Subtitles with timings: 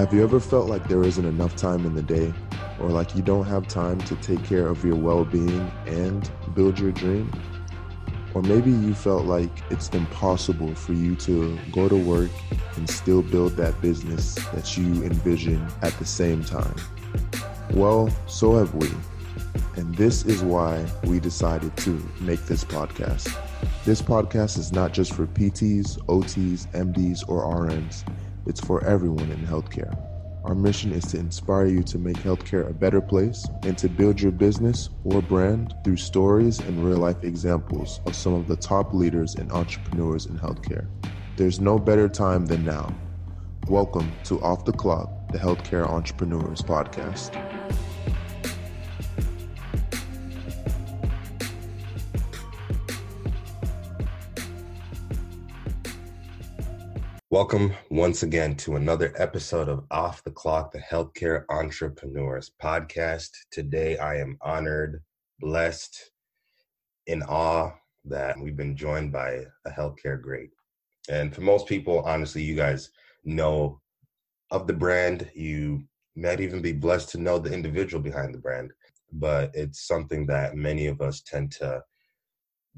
[0.00, 2.32] Have you ever felt like there isn't enough time in the day,
[2.80, 6.78] or like you don't have time to take care of your well being and build
[6.78, 7.30] your dream?
[8.32, 12.30] Or maybe you felt like it's impossible for you to go to work
[12.76, 16.76] and still build that business that you envision at the same time.
[17.72, 18.88] Well, so have we.
[19.76, 23.36] And this is why we decided to make this podcast.
[23.84, 28.04] This podcast is not just for PTs, OTs, MDs, or RNs,
[28.46, 29.96] it's for everyone in healthcare.
[30.44, 34.20] Our mission is to inspire you to make healthcare a better place and to build
[34.20, 38.94] your business or brand through stories and real life examples of some of the top
[38.94, 40.88] leaders and entrepreneurs in healthcare.
[41.36, 42.94] There's no better time than now.
[43.68, 47.36] Welcome to Off the Clock, the Healthcare Entrepreneurs Podcast.
[57.40, 63.30] Welcome once again to another episode of Off the Clock, the Healthcare Entrepreneurs Podcast.
[63.50, 65.02] Today, I am honored,
[65.40, 66.10] blessed,
[67.06, 67.72] in awe
[68.04, 70.50] that we've been joined by a healthcare great.
[71.08, 72.90] And for most people, honestly, you guys
[73.24, 73.80] know
[74.50, 75.30] of the brand.
[75.34, 78.70] You might even be blessed to know the individual behind the brand,
[79.12, 81.82] but it's something that many of us tend to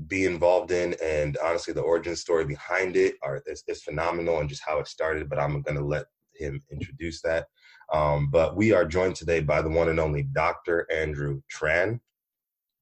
[0.08, 4.48] be involved in and honestly the origin story behind it are is, is phenomenal and
[4.48, 7.47] just how it started but i'm going to let him introduce that.
[7.92, 12.00] Um, but we are joined today by the one and only dr andrew tran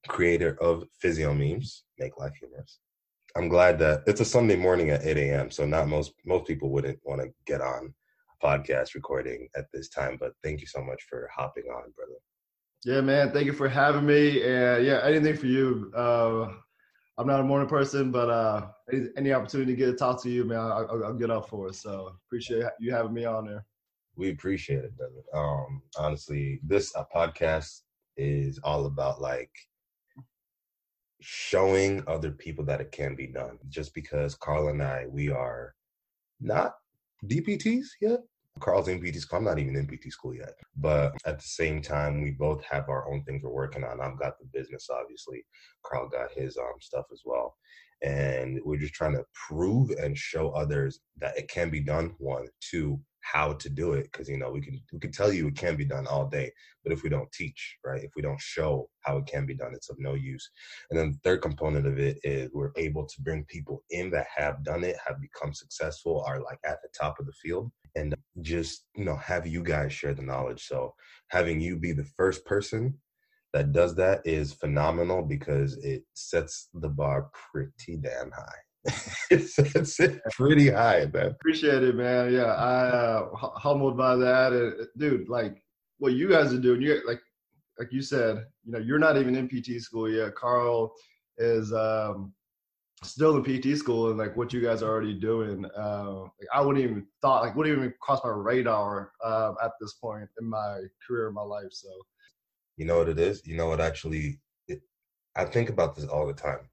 [0.08, 2.78] creator of physio memes make life humorous.
[3.36, 6.70] I'm glad that it's a sunday morning at 8 a.m so not most most people
[6.70, 7.92] wouldn't want to get on
[8.40, 12.18] a podcast recording at this time but thank you so much for hopping on brother.
[12.84, 16.52] Yeah man thank you for having me and yeah anything for you uh
[17.20, 20.30] I'm not a morning person, but uh, any, any opportunity to get to talk to
[20.30, 21.74] you, man, I, will get up for it.
[21.74, 23.66] So appreciate you having me on there.
[24.16, 25.20] We appreciate it, brother.
[25.34, 27.82] Um, honestly, this uh, podcast
[28.16, 29.50] is all about like
[31.20, 33.58] showing other people that it can be done.
[33.68, 35.74] Just because Carl and I, we are
[36.40, 36.76] not
[37.26, 38.20] DPTs yet,
[38.58, 39.38] Carl's in PT school.
[39.38, 40.54] I'm not even in PT school yet.
[40.76, 44.00] But at the same time, we both have our own things we're working on.
[44.00, 45.44] I've got the business, obviously.
[45.84, 47.56] Carl got his um, stuff as well.
[48.02, 52.14] And we're just trying to prove and show others that it can be done.
[52.18, 55.48] One, two, how to do it because you know we can we can tell you
[55.48, 56.50] it can be done all day
[56.82, 59.72] but if we don't teach right if we don't show how it can be done
[59.74, 60.50] it's of no use.
[60.90, 64.26] And then the third component of it is we're able to bring people in that
[64.34, 68.14] have done it have become successful are like at the top of the field and
[68.40, 70.66] just you know have you guys share the knowledge.
[70.66, 70.94] So
[71.28, 72.98] having you be the first person
[73.52, 78.60] that does that is phenomenal because it sets the bar pretty damn high
[79.30, 80.00] it's, it's
[80.32, 81.26] pretty high, man.
[81.26, 82.32] Appreciate it, man.
[82.32, 85.28] Yeah, I uh, humbled by that, and, dude.
[85.28, 85.62] Like
[85.98, 87.20] what you guys are doing, you like
[87.78, 90.34] like you said, you know, you're not even in PT school yet.
[90.34, 90.94] Carl
[91.36, 92.32] is um,
[93.02, 96.62] still in PT school, and like what you guys are already doing, uh, like, I
[96.62, 100.80] wouldn't even thought, like, wouldn't even cross my radar uh, at this point in my
[101.06, 101.70] career, in my life.
[101.70, 101.88] So,
[102.78, 103.46] you know what it is.
[103.46, 104.40] You know what actually.
[104.68, 104.80] It,
[105.36, 106.68] I think about this all the time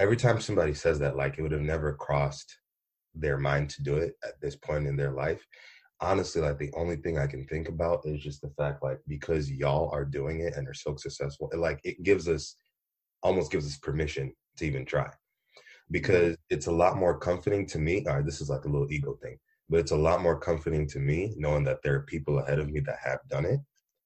[0.00, 2.58] every time somebody says that, like it would have never crossed
[3.14, 5.46] their mind to do it at this point in their life.
[6.00, 9.50] Honestly, like the only thing I can think about is just the fact, like, because
[9.52, 12.56] y'all are doing it and are so successful, it, like it gives us
[13.22, 15.08] almost gives us permission to even try.
[15.90, 18.06] Because it's a lot more comforting to me.
[18.06, 19.36] All right, this is like a little ego thing,
[19.68, 22.70] but it's a lot more comforting to me knowing that there are people ahead of
[22.70, 23.60] me that have done it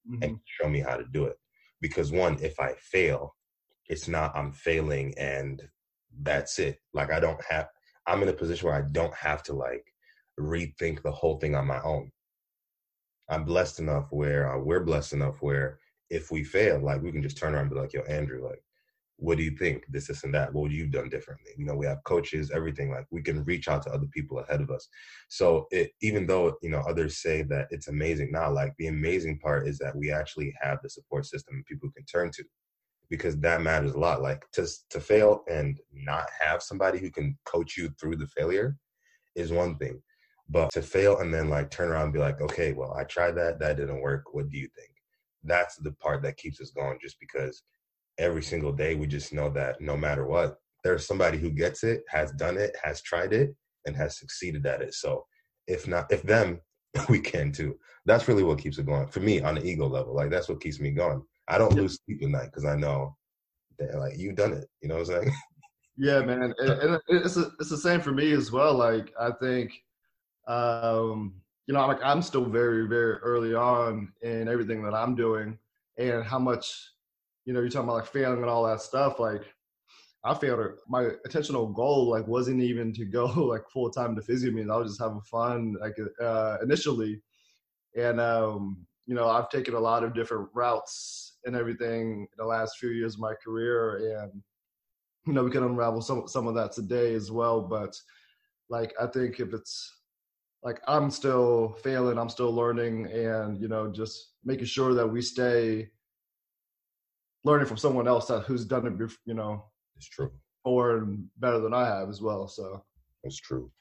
[0.09, 0.23] mm-hmm.
[0.23, 1.37] and show me how to do it.
[1.79, 3.35] Because one, if I fail,
[3.87, 5.61] it's not I'm failing and
[6.21, 6.79] that's it.
[6.93, 7.67] Like I don't have
[8.07, 9.85] I'm in a position where I don't have to like
[10.39, 12.11] rethink the whole thing on my own.
[13.29, 17.23] I'm blessed enough where uh, we're blessed enough where if we fail, like we can
[17.23, 18.61] just turn around and be like, yo, Andrew, like,
[19.17, 19.85] what do you think?
[19.89, 20.53] This, this, and that.
[20.53, 21.51] What would you have done differently?
[21.57, 22.91] You know, we have coaches, everything.
[22.91, 24.87] Like we can reach out to other people ahead of us.
[25.29, 29.39] So it, even though you know others say that it's amazing, now like the amazing
[29.39, 32.43] part is that we actually have the support system and people can turn to
[33.09, 34.21] because that matters a lot.
[34.21, 38.77] Like to to fail and not have somebody who can coach you through the failure
[39.35, 40.01] is one thing.
[40.49, 43.35] But to fail and then like turn around and be like, okay, well, I tried
[43.35, 44.33] that, that didn't work.
[44.33, 44.89] What do you think?
[45.43, 47.63] That's the part that keeps us going just because
[48.17, 52.03] every single day we just know that no matter what, there's somebody who gets it,
[52.09, 53.55] has done it, has tried it,
[53.85, 54.93] and has succeeded at it.
[54.93, 55.25] So
[55.67, 56.61] if not if them,
[57.09, 57.77] we can too.
[58.05, 59.07] That's really what keeps it going.
[59.07, 60.15] For me on the ego level.
[60.15, 61.23] Like that's what keeps me going.
[61.47, 63.15] I don't lose sleep at night because I know
[63.79, 64.67] that like you've done it.
[64.81, 65.33] You know what I'm saying?
[65.97, 68.73] Yeah, man, and, and it's a, it's the same for me as well.
[68.73, 69.71] Like I think,
[70.45, 71.35] um,
[71.67, 75.57] you know, I'm like I'm still very, very early on in everything that I'm doing,
[75.97, 76.91] and how much,
[77.45, 79.19] you know, you're talking about like failing and all that stuff.
[79.19, 79.43] Like,
[80.25, 80.79] I failed.
[80.89, 84.69] My intentional goal like wasn't even to go like full time to physio memes.
[84.69, 87.21] I was just having fun like uh, initially,
[87.95, 92.45] and um, you know, I've taken a lot of different routes and everything in the
[92.45, 94.41] last few years of my career, and
[95.27, 97.61] you know, we can unravel some some of that today as well.
[97.61, 97.95] But
[98.69, 99.91] like, I think if it's
[100.63, 105.21] like I'm still failing, I'm still learning, and you know, just making sure that we
[105.21, 105.89] stay
[107.43, 109.65] learning from someone else that who's done it, you know,
[109.95, 110.31] it's true,
[110.63, 112.47] or and better than I have as well.
[112.47, 112.83] So
[113.23, 113.71] it's true,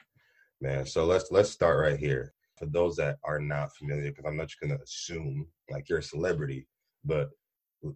[0.61, 0.85] man.
[0.85, 2.35] So let's let's start right here.
[2.57, 6.03] For those that are not familiar, because I'm not just gonna assume like you're a
[6.03, 6.67] celebrity,
[7.05, 7.31] but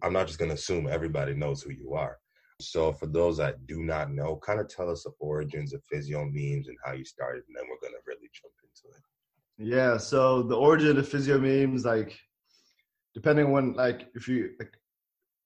[0.03, 2.17] I'm not just gonna assume everybody knows who you are.
[2.61, 6.25] So for those that do not know, kind of tell us the origins of physio
[6.25, 9.03] memes and how you started, and then we're gonna really jump into it.
[9.75, 9.97] Yeah.
[9.97, 12.17] So the origin of physio memes, like
[13.13, 14.73] depending on like if you like,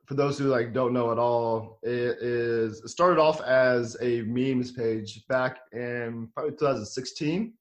[0.06, 4.24] for those who like don't know at all, it is it started off as a
[4.24, 7.54] memes page back in probably 2016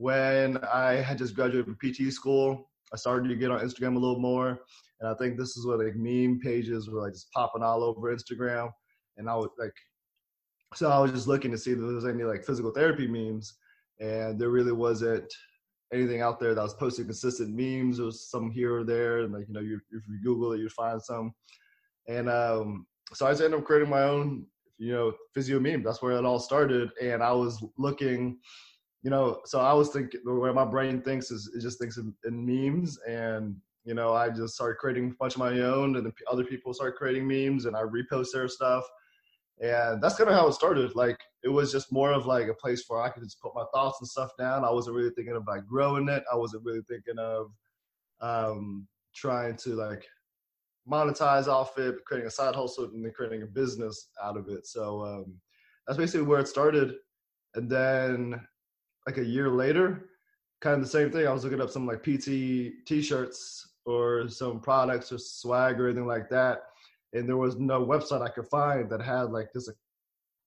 [0.00, 2.70] when I had just graduated from PT school.
[2.90, 4.60] I started to get on Instagram a little more,
[4.98, 8.12] and I think this is what like meme pages were like just popping all over
[8.12, 8.72] Instagram.
[9.18, 9.74] And I was like,
[10.74, 13.58] so I was just looking to see if there was any like physical therapy memes,
[14.00, 15.30] and there really wasn't
[15.92, 17.98] anything out there that was posting consistent memes.
[17.98, 20.60] There was some here or there, and like you know, you, if you Google it,
[20.60, 21.34] you'd find some.
[22.08, 24.46] And um, so I just ended up creating my own,
[24.78, 25.82] you know, physio meme.
[25.82, 26.88] That's where it all started.
[27.02, 28.38] And I was looking,
[29.02, 32.14] you know, so I was thinking where my brain thinks is it just thinks in,
[32.24, 32.98] in memes.
[33.08, 36.44] And you know, I just started creating a bunch of my own, and then other
[36.44, 38.84] people started creating memes, and I repost their stuff.
[39.60, 40.94] And that's kind of how it started.
[40.94, 43.64] Like it was just more of like a place where I could just put my
[43.72, 44.64] thoughts and stuff down.
[44.64, 46.24] I wasn't really thinking of like growing it.
[46.32, 47.50] I wasn't really thinking of
[48.20, 50.06] um, trying to like
[50.90, 54.66] monetize off it, creating a side hustle, and then creating a business out of it.
[54.66, 55.34] So um,
[55.86, 56.94] that's basically where it started.
[57.54, 58.40] And then
[59.10, 60.10] like a year later,
[60.60, 61.26] kind of the same thing.
[61.26, 66.06] I was looking up some like PT t-shirts or some products or swag or anything
[66.06, 66.62] like that,
[67.12, 69.68] and there was no website I could find that had like this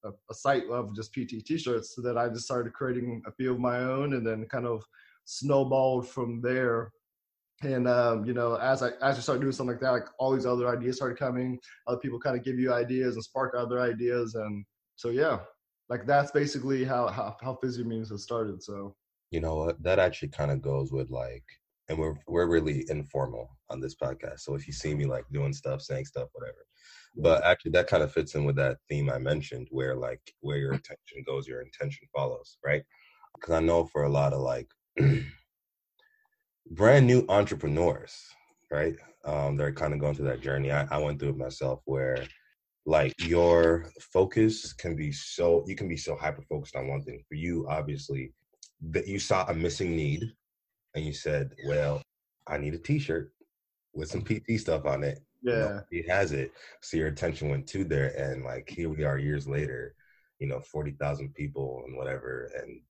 [0.05, 1.95] a, a site of just PT t-shirts.
[1.95, 4.83] So that I just started creating a few of my own, and then kind of
[5.25, 6.91] snowballed from there
[7.61, 10.33] and um, you know, as I as you start doing something like that, like all
[10.33, 11.59] these other ideas started coming.
[11.87, 14.65] Other people kind of give you ideas and spark other ideas, and
[14.95, 15.39] so yeah,
[15.89, 18.63] like that's basically how how how Physio Memes has started.
[18.63, 18.95] So
[19.31, 21.43] you know what, that actually kind of goes with like,
[21.89, 24.41] and we're we're really informal on this podcast.
[24.41, 26.65] So if you see me like doing stuff, saying stuff, whatever,
[27.17, 30.57] but actually that kind of fits in with that theme I mentioned, where like where
[30.57, 32.83] your attention goes, your intention follows, right?
[33.35, 34.67] Because I know for a lot of like.
[36.71, 38.15] brand new entrepreneurs,
[38.71, 38.95] right?
[39.25, 40.71] Um, they're kind of going through that journey.
[40.71, 42.25] I, I went through it myself where
[42.85, 47.23] like your focus can be so you can be so hyper focused on one thing.
[47.27, 48.33] For you, obviously,
[48.89, 50.31] that you saw a missing need
[50.95, 52.01] and you said, Well,
[52.47, 53.31] I need a t-shirt
[53.93, 55.19] with some PT stuff on it.
[55.41, 55.81] Yeah.
[55.91, 56.51] he has it.
[56.81, 59.95] So your attention went to there and like here we are years later,
[60.39, 62.81] you know, forty thousand people and whatever, and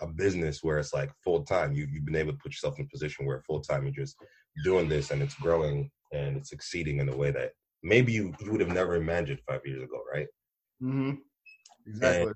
[0.00, 1.72] a business where it's like full time.
[1.72, 4.16] You you've been able to put yourself in a position where full time you're just
[4.62, 7.52] doing this and it's growing and it's succeeding in a way that
[7.84, 10.26] maybe you, you would have never imagined five years ago, right?
[10.82, 11.12] Mm-hmm.
[11.86, 12.22] Exactly.
[12.22, 12.34] And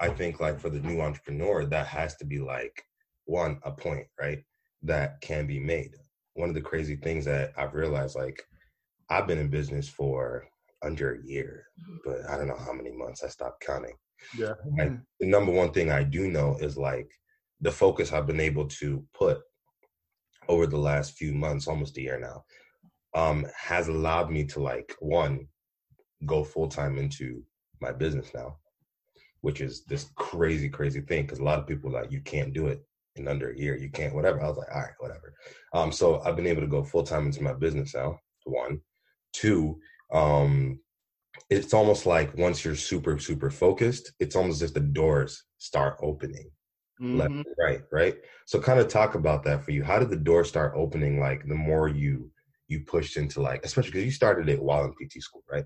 [0.00, 2.82] I think like for the new entrepreneur, that has to be like
[3.24, 4.42] one a point, right?
[4.82, 5.92] That can be made.
[6.34, 8.42] One of the crazy things that I've realized, like
[9.08, 10.46] I've been in business for
[10.84, 11.64] under a year,
[12.04, 13.94] but I don't know how many months I stopped counting.
[14.36, 14.54] Yeah.
[14.78, 17.08] And the number one thing I do know is like
[17.60, 19.38] the focus I've been able to put
[20.48, 22.44] over the last few months, almost a year now,
[23.14, 25.46] um, has allowed me to like one
[26.26, 27.42] go full time into
[27.80, 28.56] my business now,
[29.40, 32.66] which is this crazy, crazy thing because a lot of people like you can't do
[32.66, 32.82] it
[33.16, 34.42] in under a year, you can't whatever.
[34.42, 35.34] I was like, all right, whatever.
[35.72, 38.18] Um, so I've been able to go full time into my business now.
[38.44, 38.80] One,
[39.32, 39.78] two,
[40.12, 40.80] um,
[41.50, 45.96] it's almost like once you're super super focused it's almost as if the doors start
[46.02, 46.50] opening
[47.00, 47.18] mm-hmm.
[47.18, 50.44] left right right so kind of talk about that for you how did the door
[50.44, 52.30] start opening like the more you
[52.68, 55.64] you pushed into like especially because you started it while in pt school right?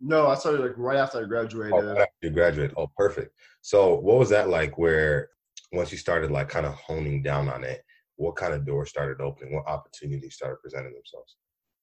[0.00, 1.72] No i started like right after i graduated.
[1.72, 2.74] Oh, after you graduated.
[2.76, 3.34] Oh perfect.
[3.60, 5.30] So what was that like where
[5.72, 7.82] once you started like kind of honing down on it
[8.16, 9.54] what kind of doors started opening?
[9.54, 11.36] What opportunities started presenting themselves?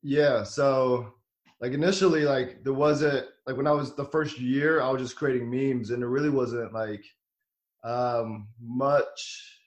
[0.03, 1.13] Yeah so
[1.61, 5.17] like initially like there wasn't like when i was the first year i was just
[5.17, 7.03] creating memes and there really wasn't like
[7.83, 9.58] um much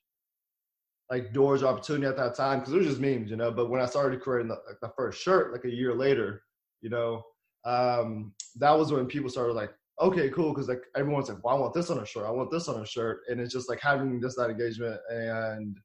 [1.13, 3.51] like doors or opportunity at that time because it was just memes, you know.
[3.51, 6.43] But when I started creating the, like, the first shirt, like a year later,
[6.81, 7.23] you know,
[7.67, 11.61] um, that was when people started like, okay, cool, because like everyone's like, well, I
[11.61, 13.79] want this on a shirt, I want this on a shirt, and it's just like
[13.79, 15.77] having this that engagement and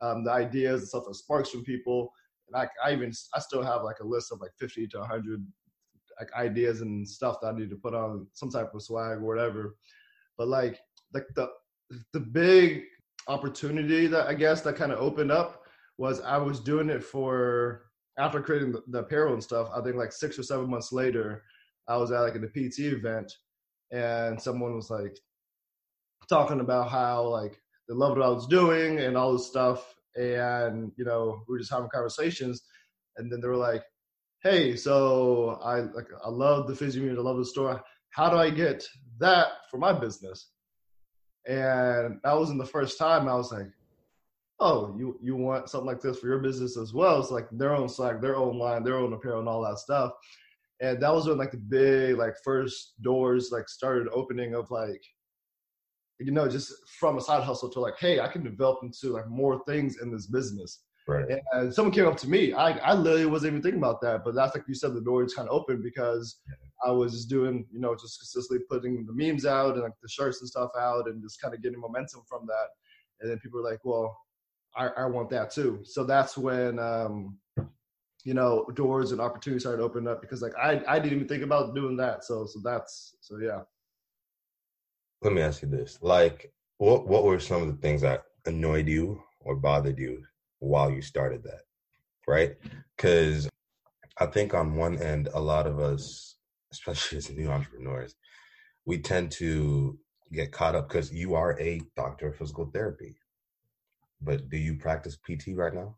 [0.00, 2.12] um, the ideas and stuff that sparks from people.
[2.46, 5.44] And I, I even I still have like a list of like 50 to 100
[6.20, 9.24] like ideas and stuff that I need to put on some type of swag or
[9.24, 9.74] whatever.
[10.36, 10.78] But like
[11.12, 11.48] like the
[12.12, 12.84] the big
[13.28, 15.64] opportunity that I guess that kind of opened up
[15.98, 17.82] was I was doing it for
[18.18, 19.68] after creating the, the, apparel and stuff.
[19.74, 21.44] I think like six or seven months later,
[21.88, 23.32] I was at like a PT event,
[23.92, 25.16] and someone was like
[26.28, 30.90] talking about how like they loved what I was doing and all this stuff, and
[30.96, 32.62] you know we were just having conversations,
[33.16, 33.82] and then they were like,
[34.42, 37.82] "Hey, so I like I love the Physio I love the store.
[38.10, 38.84] How do I get
[39.18, 40.50] that for my business?"
[41.48, 43.70] And that wasn't the first time I was like,
[44.60, 47.20] oh, you you want something like this for your business as well?
[47.20, 50.12] It's like their own Slack, their own line, their own apparel, and all that stuff.
[50.80, 55.02] And that was when like the big like first doors like started opening of like,
[56.20, 59.28] you know, just from a side hustle to like, hey, I can develop into like
[59.28, 60.80] more things in this business.
[61.08, 61.40] Right.
[61.52, 62.52] And someone came up to me.
[62.52, 65.32] I, I literally wasn't even thinking about that, but that's like you said, the doors
[65.32, 66.36] kind of opened because
[66.84, 70.08] I was just doing, you know, just consistently putting the memes out and like the
[70.08, 72.68] shirts and stuff out and just kind of getting momentum from that.
[73.20, 74.18] And then people were like, well,
[74.76, 75.80] I, I want that too.
[75.82, 77.38] So that's when, um,
[78.24, 81.42] you know, doors and opportunities started opening up because like I, I didn't even think
[81.42, 82.22] about doing that.
[82.22, 83.62] So, so that's, so yeah.
[85.22, 85.98] Let me ask you this.
[86.02, 90.22] Like, what, what were some of the things that annoyed you or bothered you
[90.60, 91.62] while you started that,
[92.26, 92.56] right?
[92.96, 93.48] Because
[94.18, 96.36] I think on one end, a lot of us,
[96.72, 98.14] especially as new entrepreneurs,
[98.84, 99.98] we tend to
[100.32, 103.16] get caught up because you are a doctor of physical therapy.
[104.20, 105.96] But do you practice PT right now?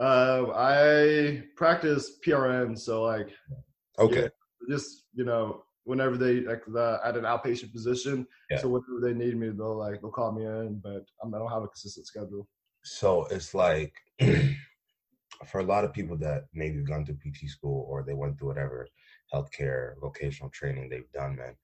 [0.00, 3.28] Uh, I practice PRN, so like,
[3.98, 4.28] okay, yeah,
[4.68, 8.58] just you know, whenever they like the at an outpatient position, yeah.
[8.58, 11.62] so whenever they need me, they'll like they'll call me in, but I don't have
[11.62, 12.48] a consistent schedule.
[12.84, 13.94] So it's like
[15.46, 18.38] for a lot of people that maybe have gone to PT school or they went
[18.38, 18.86] through whatever
[19.32, 21.56] healthcare, vocational training they've done, man.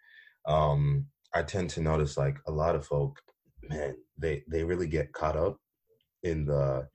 [0.46, 3.20] Um, I tend to notice like a lot of folk,
[3.62, 5.58] man, they they really get caught up
[6.22, 6.88] in the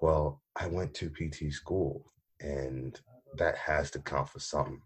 [0.00, 2.04] well, I went to PT school
[2.40, 2.98] and
[3.36, 4.80] that has to count for something.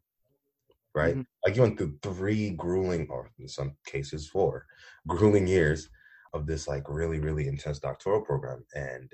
[0.95, 1.15] Right?
[1.15, 1.23] Mm-hmm.
[1.47, 4.67] Like you went through three grueling or in some cases four
[5.07, 5.89] grueling years
[6.33, 9.13] of this like really really intense doctoral program and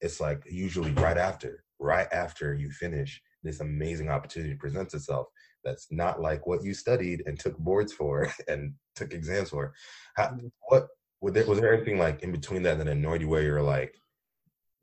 [0.00, 5.26] it's like usually right after right after you finish this amazing opportunity presents itself
[5.64, 9.72] that's not like what you studied and took boards for and took exams for.
[10.16, 10.48] How, mm-hmm.
[10.68, 10.88] what
[11.20, 13.94] was there, was there anything like in between that that annoyed you where you're like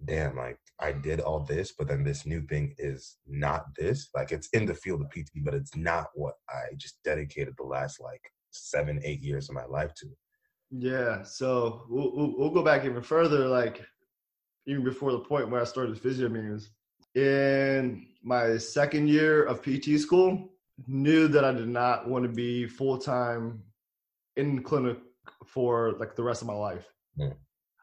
[0.05, 4.09] damn like i did all this but then this new thing is not this?
[4.15, 7.65] Like it's in the field of pt but it's not what i just dedicated the
[7.65, 10.07] last like seven eight years of my life to
[10.71, 13.81] yeah, so we'll, we'll, we'll go back even further, like
[14.67, 16.69] even before the point where I started physio meetings.
[17.15, 20.51] In my second year of PT school,
[20.87, 23.63] knew that I did not want to be full time
[24.37, 24.97] in clinic
[25.45, 26.85] for like the rest of my life.
[27.17, 27.33] Yeah.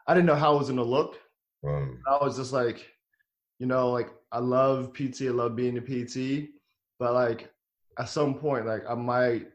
[0.06, 1.18] I didn't know how it was gonna look.
[1.66, 2.86] Um, I was just like,
[3.58, 6.50] you know, like I love PT, I love being a PT,
[6.98, 7.50] but like
[7.98, 9.48] at some point, like I might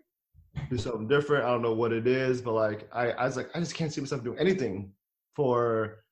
[0.70, 1.46] do something different.
[1.46, 3.91] I don't know what it is, but like I, I was like, I just can't
[3.91, 4.91] see myself doing anything
[5.36, 6.03] for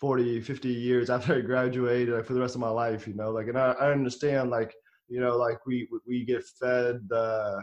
[0.00, 3.30] 40, 50 years after I graduated like, for the rest of my life, you know,
[3.30, 4.74] like, and I, I understand like,
[5.08, 7.62] you know, like we, we get fed the,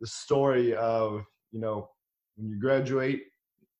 [0.00, 1.88] the story of, you know,
[2.36, 3.22] when you graduate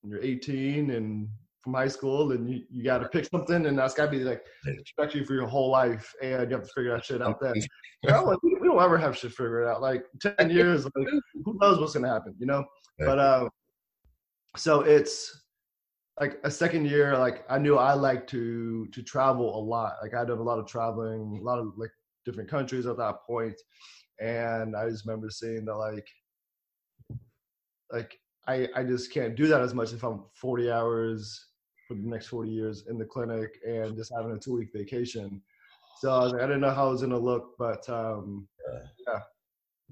[0.02, 1.28] when you're 18 and
[1.62, 4.18] from high school and you, you got to pick something and that's got to be
[4.18, 4.44] like
[4.96, 7.54] trajectory for your whole life and you have to figure that shit out then.
[8.64, 9.83] We don't ever have shit figured out.
[9.83, 11.06] Like 10 years, like,
[11.44, 12.64] who knows what's to happen, you know?
[12.99, 13.49] But, uh,
[14.56, 15.42] so it's
[16.21, 19.94] like a second year, like I knew I like to, to travel a lot.
[20.00, 21.90] Like I did a lot of traveling, a lot of like
[22.25, 23.56] different countries at that point.
[24.21, 26.06] And I just remember seeing that like,
[27.92, 28.16] like
[28.47, 31.49] I, I just can't do that as much if I'm 40 hours
[31.88, 35.42] for the next 40 years in the clinic and just having a two week vacation.
[36.00, 38.48] So I, like, I didn't know how it was gonna look, but um,
[39.06, 39.20] yeah.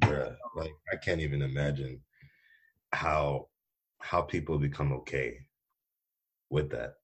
[0.09, 0.30] yeah.
[0.56, 2.00] like I can't even imagine
[2.92, 3.49] how
[4.00, 5.38] how people become okay
[6.50, 6.94] with that.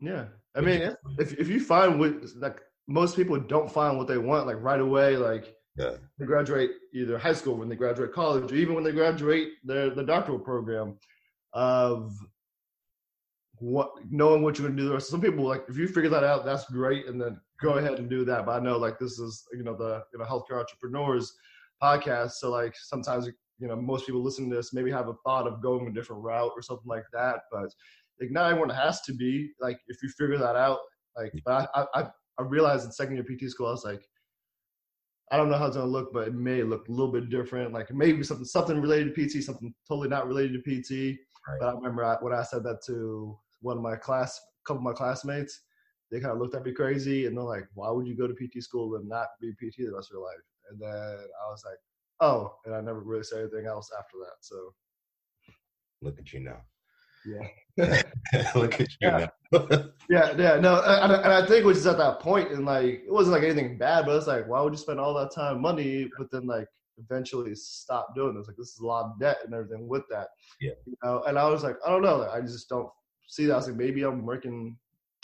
[0.00, 4.18] Yeah, I mean, if if you find what like most people don't find what they
[4.18, 5.92] want like right away, like yeah.
[6.18, 9.90] they graduate either high school, when they graduate college, or even when they graduate their
[9.90, 10.98] the doctoral program,
[11.52, 12.12] of
[13.58, 15.00] what knowing what you're gonna do.
[15.00, 18.08] Some people like if you figure that out, that's great, and then go ahead and
[18.08, 18.46] do that.
[18.46, 21.32] But I know like this is you know the you know healthcare entrepreneurs
[21.82, 25.46] podcast, so like sometimes you know most people listening to this maybe have a thought
[25.46, 27.68] of going a different route or something like that, but
[28.20, 30.78] like not everyone has to be like if you figure that out.
[31.16, 32.08] Like, but I I
[32.38, 34.02] I realized in second year PT school, I was like.
[35.32, 37.72] I don't know how it's gonna look, but it may look a little bit different.
[37.72, 41.18] Like maybe something something related to PT, something totally not related to PT.
[41.48, 41.58] Right.
[41.58, 44.78] But I remember I, when I said that to one of my class, a couple
[44.78, 45.62] of my classmates,
[46.10, 48.34] they kind of looked at me crazy and they're like, why would you go to
[48.34, 50.36] PT school and not be PT the rest of your life?
[50.70, 51.78] And then I was like,
[52.20, 54.36] oh, and I never really said anything else after that.
[54.40, 54.56] So
[56.02, 56.60] look at you now.
[57.26, 58.02] Yeah.
[58.54, 59.28] look at you yeah.
[59.52, 59.68] now.
[60.10, 63.12] yeah, yeah, no, and, and I think which just at that point, and like it
[63.12, 66.08] wasn't like anything bad, but it's like, why would you spend all that time, money,
[66.18, 68.46] but then like eventually stop doing this?
[68.46, 70.28] Like this is a lot of debt and everything with that.
[70.60, 70.72] Yeah.
[70.84, 72.88] You know, and I was like, I don't know, I just don't
[73.28, 73.54] see that.
[73.54, 74.76] I was like, maybe I'm working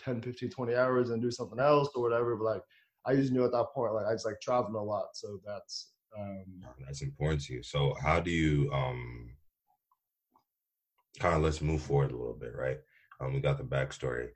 [0.05, 2.37] 10, 15, 20 hours and do something else or whatever.
[2.37, 2.63] But like,
[3.07, 5.09] I just knew at that point, like I just like traveling a lot.
[5.15, 6.45] So that's, um,
[6.85, 7.63] that's important to you.
[7.63, 9.31] So how do you, um,
[11.19, 12.79] kind of let's move forward a little bit, right?
[13.21, 14.29] Um, we got the backstory.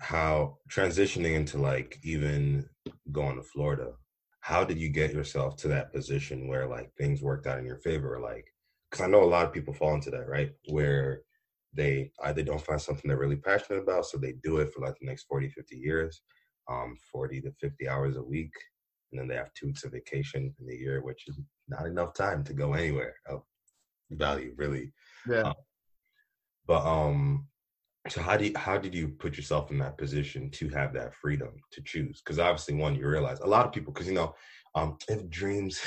[0.00, 2.68] How transitioning into like even
[3.10, 3.92] going to Florida,
[4.40, 7.78] how did you get yourself to that position where like things worked out in your
[7.78, 8.18] favor?
[8.20, 8.46] Like,
[8.90, 10.52] because I know a lot of people fall into that, right?
[10.68, 11.22] Where
[11.74, 14.94] they either don't find something they're really passionate about, so they do it for like
[15.00, 16.22] the next 40, 50 years,
[16.70, 18.52] um, 40 to 50 hours a week.
[19.10, 21.38] And then they have two weeks of vacation in the year, which is
[21.68, 23.42] not enough time to go anywhere of
[24.10, 24.92] value, really.
[25.28, 25.42] Yeah.
[25.42, 25.54] Um,
[26.66, 27.48] but um,
[28.08, 31.14] so how do you, how did you put yourself in that position to have that
[31.14, 32.20] freedom to choose?
[32.24, 34.34] Because obviously, one, you realize a lot of people, because you know,
[34.74, 35.80] um, if dreams,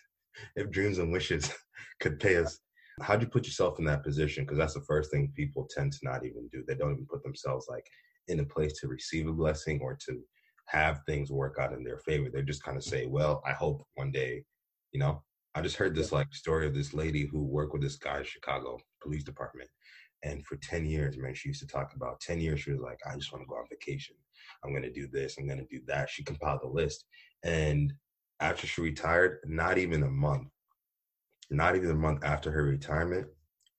[0.56, 1.52] if dreams and wishes
[2.00, 2.58] could pay us
[3.00, 4.44] How'd you put yourself in that position?
[4.44, 6.62] Because that's the first thing people tend to not even do.
[6.66, 7.86] They don't even put themselves like
[8.28, 10.20] in a place to receive a blessing or to
[10.66, 12.28] have things work out in their favor.
[12.32, 14.44] They just kind of say, "Well, I hope one day,"
[14.92, 15.22] you know.
[15.56, 18.24] I just heard this like story of this lady who worked with this guy in
[18.24, 19.70] Chicago Police Department,
[20.22, 22.60] and for ten years, man, she used to talk about ten years.
[22.60, 24.16] She was like, "I just want to go on vacation.
[24.64, 25.36] I'm going to do this.
[25.38, 27.06] I'm going to do that." She compiled a list,
[27.42, 27.92] and
[28.40, 30.48] after she retired, not even a month
[31.50, 33.26] not even a month after her retirement,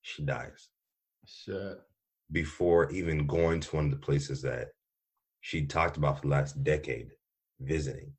[0.02, 0.68] she dies.
[1.26, 1.78] Shit.
[2.32, 4.68] Before even going to one of the places that
[5.40, 7.10] she talked about for the last decade
[7.60, 8.12] visiting.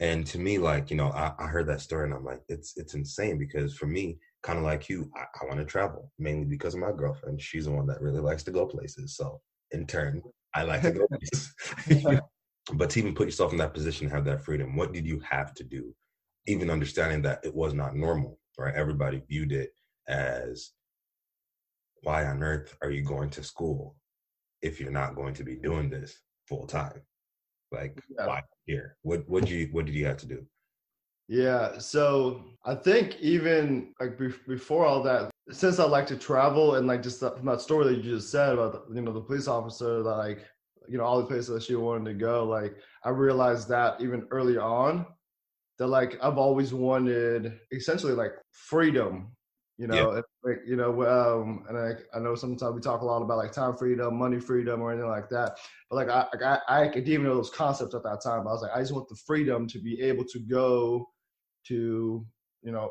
[0.00, 2.76] And to me, like, you know, I, I heard that story and I'm like, it's
[2.76, 6.44] it's insane because for me, kind of like you, I, I want to travel mainly
[6.44, 7.42] because of my girlfriend.
[7.42, 9.16] She's the one that really likes to go places.
[9.16, 9.40] So
[9.72, 10.22] in turn,
[10.54, 11.06] I like to go
[11.86, 12.20] places.
[12.74, 15.54] but to even put yourself in that position, have that freedom, what did you have
[15.54, 15.94] to do?
[16.46, 18.74] Even understanding that it was not normal right?
[18.74, 19.70] Everybody viewed it
[20.08, 20.72] as
[22.02, 23.96] why on earth are you going to school
[24.62, 27.00] if you're not going to be doing this full time?
[27.72, 28.26] Like yeah.
[28.26, 28.96] why here?
[29.02, 30.44] What what you what did you have to do?
[31.28, 36.76] Yeah, so I think even like be- before all that, since I like to travel
[36.76, 39.12] and like just that, from that story that you just said about the, you know
[39.12, 40.46] the police officer like
[40.88, 44.26] you know all the places that she wanted to go, like I realized that even
[44.30, 45.06] early on
[45.78, 49.30] that like I've always wanted essentially like freedom,
[49.78, 50.20] you know, yeah.
[50.42, 53.52] like you know, um, and I, I know sometimes we talk a lot about like
[53.52, 55.56] time freedom, money freedom, or anything like that.
[55.88, 56.26] But like I,
[56.68, 58.40] I, I didn't even know those concepts at that time.
[58.40, 61.08] I was like, I just want the freedom to be able to go
[61.68, 62.26] to,
[62.62, 62.90] you know,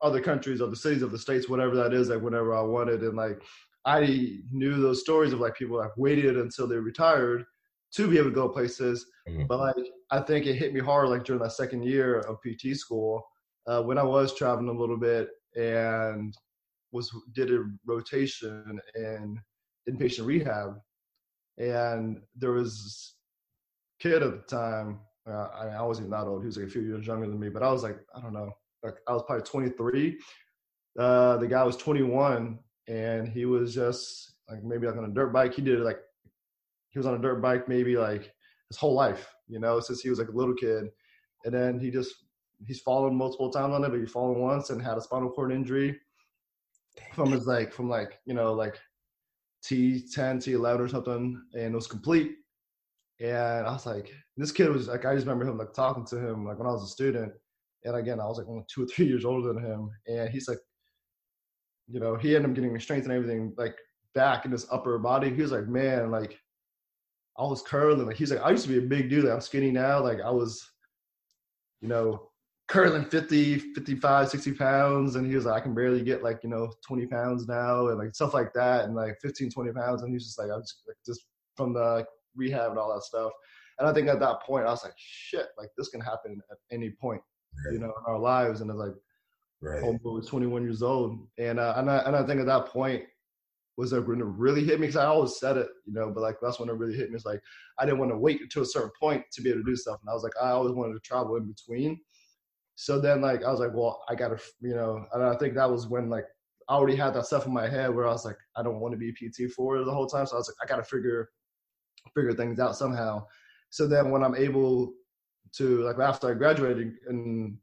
[0.00, 3.02] other countries or the cities of the states, whatever that is, like whenever I wanted,
[3.02, 3.42] and like
[3.84, 7.44] I knew those stories of like people that waited until they retired
[7.94, 9.06] to be able to go places.
[9.28, 9.46] Mm-hmm.
[9.46, 12.76] But like I think it hit me hard like during my second year of PT
[12.76, 13.26] school
[13.66, 16.34] uh, when I was traveling a little bit and
[16.92, 19.40] was did a rotation in
[19.88, 20.74] inpatient rehab,
[21.56, 23.14] and there was
[23.98, 25.00] a kid at the time.
[25.26, 26.42] Uh, I, I wasn't that old.
[26.42, 28.34] He was like a few years younger than me, but I was like I don't
[28.34, 28.50] know,
[28.82, 30.18] like I was probably 23.
[30.98, 35.32] Uh, the guy was 21, and he was just like maybe like on a dirt
[35.32, 35.54] bike.
[35.54, 36.00] He did like
[36.90, 38.30] he was on a dirt bike maybe like
[38.72, 40.84] his whole life, you know, since he was like a little kid.
[41.44, 42.14] And then he just
[42.66, 45.52] he's fallen multiple times on it, but he fallen once and had a spinal cord
[45.52, 45.98] injury
[47.14, 48.78] from his like from like you know like
[49.62, 52.32] T ten T eleven or something, and it was complete.
[53.20, 56.18] And I was like, this kid was like, I just remember him like talking to
[56.18, 57.32] him like when I was a student,
[57.84, 60.48] and again I was like only two or three years older than him, and he's
[60.48, 60.58] like,
[61.88, 63.76] you know, he ended up getting strength and everything like
[64.14, 65.34] back in his upper body.
[65.34, 66.38] He was like, man, like
[67.38, 68.06] I was curling.
[68.06, 69.24] Like he's like, I used to be a big dude.
[69.24, 70.00] Like, I'm skinny now.
[70.02, 70.68] Like I was,
[71.80, 72.30] you know,
[72.68, 75.16] curling 50, 55, 60 pounds.
[75.16, 77.98] And he was like, I can barely get like, you know, 20 pounds now and
[77.98, 78.84] like stuff like that.
[78.84, 80.02] And like 15, 20 pounds.
[80.02, 83.32] And he's just like, I was like, just from the rehab and all that stuff.
[83.78, 86.58] And I think at that point, I was like, shit, like this can happen at
[86.70, 87.22] any point,
[87.66, 87.72] right.
[87.74, 88.60] you know, in our lives.
[88.60, 88.94] And it's like,
[89.60, 89.82] right.
[89.82, 91.26] Homeboy was 21 years old.
[91.38, 93.04] And, uh, and, I, and I think at that point,
[93.76, 94.86] was it going to really hit me?
[94.86, 97.16] Because I always said it, you know, but like that's when it really hit me.
[97.16, 97.40] It's like
[97.78, 99.98] I didn't want to wait to a certain point to be able to do stuff,
[100.00, 102.00] and I was like, I always wanted to travel in between.
[102.74, 105.70] So then, like, I was like, well, I gotta, you know, and I think that
[105.70, 106.24] was when like
[106.68, 108.92] I already had that stuff in my head where I was like, I don't want
[108.92, 110.26] to be PT for the whole time.
[110.26, 111.30] So I was like, I gotta figure
[112.14, 113.26] figure things out somehow.
[113.70, 114.92] So then when I'm able
[115.52, 117.56] to like after I graduated and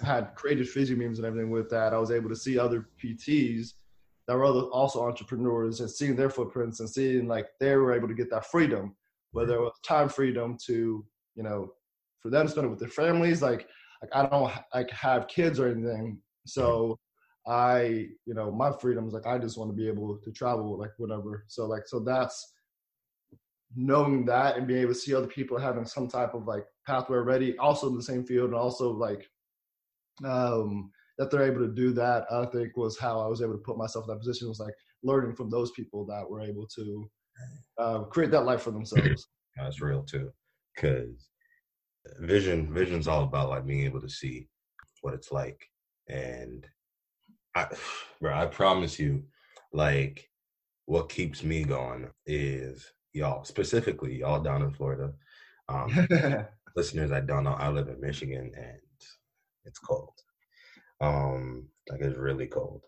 [0.00, 3.74] had created physio memes and everything with that, I was able to see other PTs
[4.26, 8.14] that were also entrepreneurs and seeing their footprints and seeing like they were able to
[8.14, 8.96] get that freedom,
[9.32, 11.72] whether it was time freedom to, you know,
[12.20, 13.42] for them to spend it with their families.
[13.42, 13.66] Like,
[14.00, 16.18] like I don't like have kids or anything.
[16.46, 16.98] So
[17.46, 20.78] I, you know, my freedom is like I just want to be able to travel
[20.78, 21.44] like whatever.
[21.48, 22.52] So like so that's
[23.76, 27.18] knowing that and being able to see other people having some type of like pathway
[27.18, 29.28] ready, also in the same field and also like
[30.24, 33.58] um that they're able to do that, I think was how I was able to
[33.58, 34.48] put myself in that position.
[34.48, 37.10] Was like learning from those people that were able to
[37.78, 39.28] uh, create that life for themselves.
[39.56, 40.32] That's real too,
[40.74, 41.28] because
[42.18, 44.48] vision vision's all about like being able to see
[45.02, 45.68] what it's like,
[46.08, 46.66] and
[47.54, 47.66] I,
[48.20, 49.24] bro, I promise you,
[49.72, 50.28] like
[50.86, 55.12] what keeps me going is y'all specifically y'all down in Florida.
[55.68, 56.06] Um,
[56.76, 57.54] listeners, I don't know.
[57.54, 58.78] I live in Michigan and
[59.64, 60.12] it's cold.
[61.04, 62.82] Um, like it's really cold,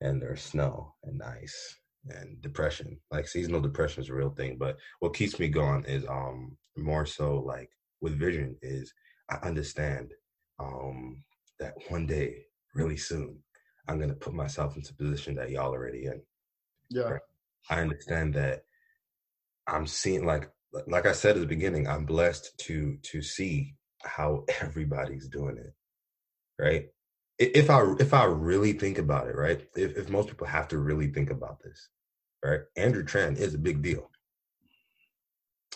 [0.00, 1.76] and there's snow and ice
[2.08, 2.98] and depression.
[3.10, 4.56] Like seasonal depression is a real thing.
[4.58, 7.68] But what keeps me going is um more so like
[8.00, 8.92] with vision is
[9.30, 10.12] I understand
[10.58, 11.22] um
[11.58, 13.38] that one day, really soon,
[13.88, 16.22] I'm gonna put myself into a position that y'all already in.
[16.90, 17.02] Yeah.
[17.02, 17.22] Right?
[17.68, 18.62] I understand that
[19.66, 20.50] I'm seeing like
[20.86, 25.74] like I said at the beginning, I'm blessed to to see how everybody's doing it.
[26.62, 26.86] Right?
[27.40, 29.62] If I if I really think about it, right?
[29.74, 31.88] If if most people have to really think about this,
[32.44, 32.60] right?
[32.76, 34.10] Andrew Tran is a big deal.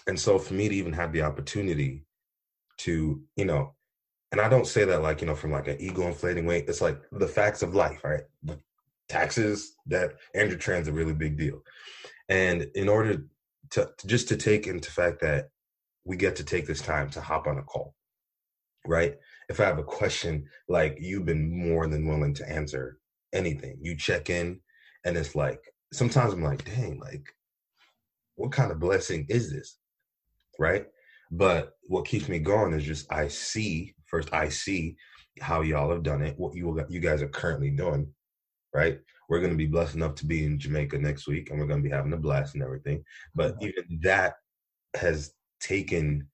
[0.07, 2.05] And so for me to even have the opportunity
[2.79, 3.75] to, you know,
[4.31, 6.61] and I don't say that like, you know, from like an ego inflating way.
[6.61, 8.25] It's like the facts of life, right?
[8.43, 8.59] The
[9.09, 11.63] taxes that Andrew Tran's a really big deal.
[12.29, 13.25] And in order
[13.71, 15.49] to, to just to take into fact that
[16.05, 17.95] we get to take this time to hop on a call,
[18.87, 19.17] right?
[19.49, 22.99] If I have a question, like you've been more than willing to answer
[23.33, 23.79] anything.
[23.81, 24.61] You check in,
[25.05, 25.61] and it's like
[25.93, 27.27] sometimes I'm like, dang, like
[28.37, 29.79] what kind of blessing is this,
[30.59, 30.87] right?
[31.31, 34.33] But what keeps me going is just I see first.
[34.33, 34.97] I see
[35.41, 36.39] how y'all have done it.
[36.39, 38.13] What you you guys are currently doing,
[38.73, 38.99] right?
[39.29, 41.83] We're going to be blessed enough to be in Jamaica next week, and we're going
[41.83, 43.03] to be having a blast and everything.
[43.35, 43.67] But uh-huh.
[43.67, 44.35] even that
[44.95, 46.29] has taken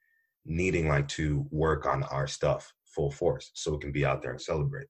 [0.44, 4.32] needing like to work on our stuff full force so it can be out there
[4.32, 4.86] and celebrate.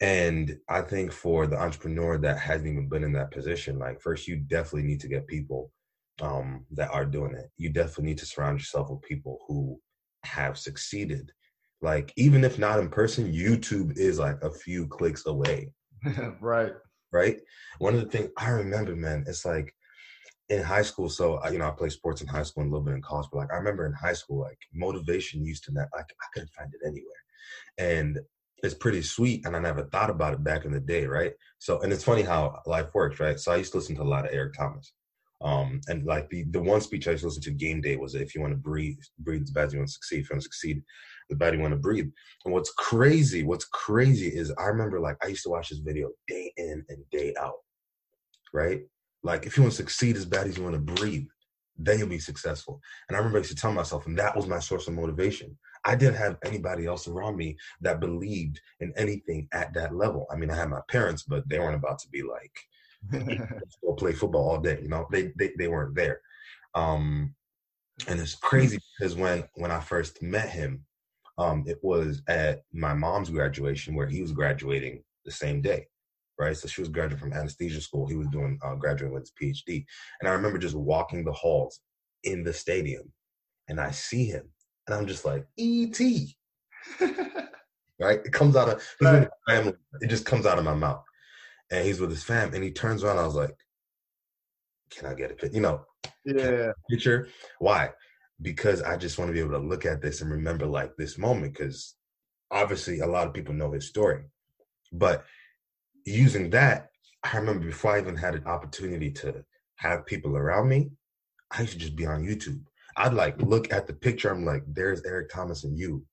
[0.00, 4.28] And I think for the entrepreneur that hasn't even been in that position, like first
[4.28, 5.72] you definitely need to get people
[6.20, 7.50] um, that are doing it.
[7.56, 9.80] You definitely need to surround yourself with people who
[10.24, 11.32] have succeeded.
[11.80, 15.72] Like even if not in person, YouTube is like a few clicks away.
[16.40, 16.72] right.
[17.12, 17.40] Right.
[17.78, 19.72] One of the things I remember, man, it's like
[20.48, 22.86] in high school, so you know, I played sports in high school and a little
[22.86, 25.88] bit in college, but like I remember in high school, like motivation used to not
[25.94, 27.12] like I couldn't find it anywhere.
[27.78, 28.20] And
[28.62, 31.32] it's pretty sweet, and I never thought about it back in the day, right?
[31.58, 33.38] So, and it's funny how life works, right?
[33.38, 34.92] So I used to listen to a lot of Eric Thomas.
[35.42, 38.14] Um, and like the the one speech I used to listen to game day was
[38.14, 40.20] if you want to breathe, breathe as bad as you want to succeed.
[40.20, 40.82] If you want to succeed,
[41.28, 42.08] the bad you want to breathe.
[42.44, 46.10] And what's crazy, what's crazy is I remember like I used to watch this video
[46.26, 47.58] day in and day out,
[48.54, 48.80] right?
[49.26, 51.26] Like if you want to succeed as bad as you want to breathe,
[51.76, 52.80] then you'll be successful.
[53.08, 55.58] And I remember I used to tell myself, and that was my source of motivation.
[55.84, 60.26] I didn't have anybody else around me that believed in anything at that level.
[60.30, 62.52] I mean, I had my parents, but they weren't about to be like,
[63.84, 64.78] go play football all day.
[64.80, 66.20] You know, they they, they weren't there.
[66.76, 67.34] Um,
[68.06, 70.84] and it's crazy because when when I first met him,
[71.36, 75.88] um, it was at my mom's graduation where he was graduating the same day
[76.38, 76.56] right?
[76.56, 78.06] So she was graduating from anesthesia school.
[78.06, 79.84] He was doing uh, graduating with his PhD.
[80.20, 81.80] And I remember just walking the halls
[82.24, 83.12] in the stadium
[83.68, 84.48] and I see him
[84.86, 86.36] and I'm just like, E.T.
[87.98, 88.20] right?
[88.24, 89.28] It comes out of right.
[89.48, 89.74] family.
[90.00, 91.02] It just comes out of my mouth.
[91.70, 93.18] And he's with his fam and he turns around.
[93.18, 93.56] I was like,
[94.90, 95.56] can I get a picture?
[95.56, 95.80] You know,
[96.24, 96.70] yeah.
[96.88, 97.28] picture.
[97.58, 97.90] Why?
[98.40, 101.18] Because I just want to be able to look at this and remember like this
[101.18, 101.96] moment because
[102.52, 104.22] obviously a lot of people know his story,
[104.92, 105.24] but
[106.06, 106.88] using that,
[107.22, 109.44] I remember before I even had an opportunity to
[109.76, 110.90] have people around me,
[111.50, 112.62] I used to just be on YouTube.
[112.96, 114.30] I'd like look at the picture.
[114.30, 116.04] I'm like, there's Eric Thomas and you.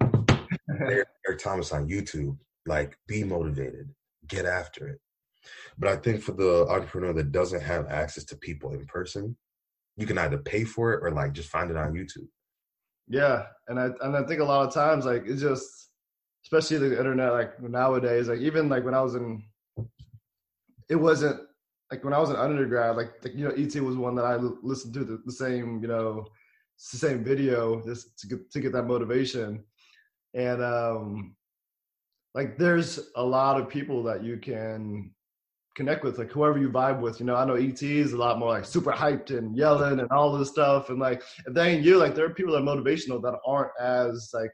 [0.00, 2.36] there's Eric Thomas on YouTube.
[2.66, 3.90] Like, be motivated,
[4.26, 4.98] get after it.
[5.78, 9.36] But I think for the entrepreneur that doesn't have access to people in person,
[9.96, 12.26] you can either pay for it or like just find it on YouTube.
[13.06, 15.90] Yeah, and I and I think a lot of times like it's just,
[16.44, 19.42] especially the internet like nowadays, like even like when I was in,
[20.88, 21.40] it wasn't
[21.90, 24.36] like when I was an undergrad, like, like you know, ET was one that I
[24.36, 26.26] listened to the, the same, you know,
[26.92, 29.64] the same video just to get to get that motivation,
[30.34, 31.36] and um,
[32.34, 35.12] like there's a lot of people that you can
[35.76, 37.20] connect with, like whoever you vibe with.
[37.20, 40.10] You know, I know ET is a lot more like super hyped and yelling and
[40.10, 40.90] all this stuff.
[40.90, 43.72] And like if they ain't you, like there are people that are motivational that aren't
[43.80, 44.52] as like,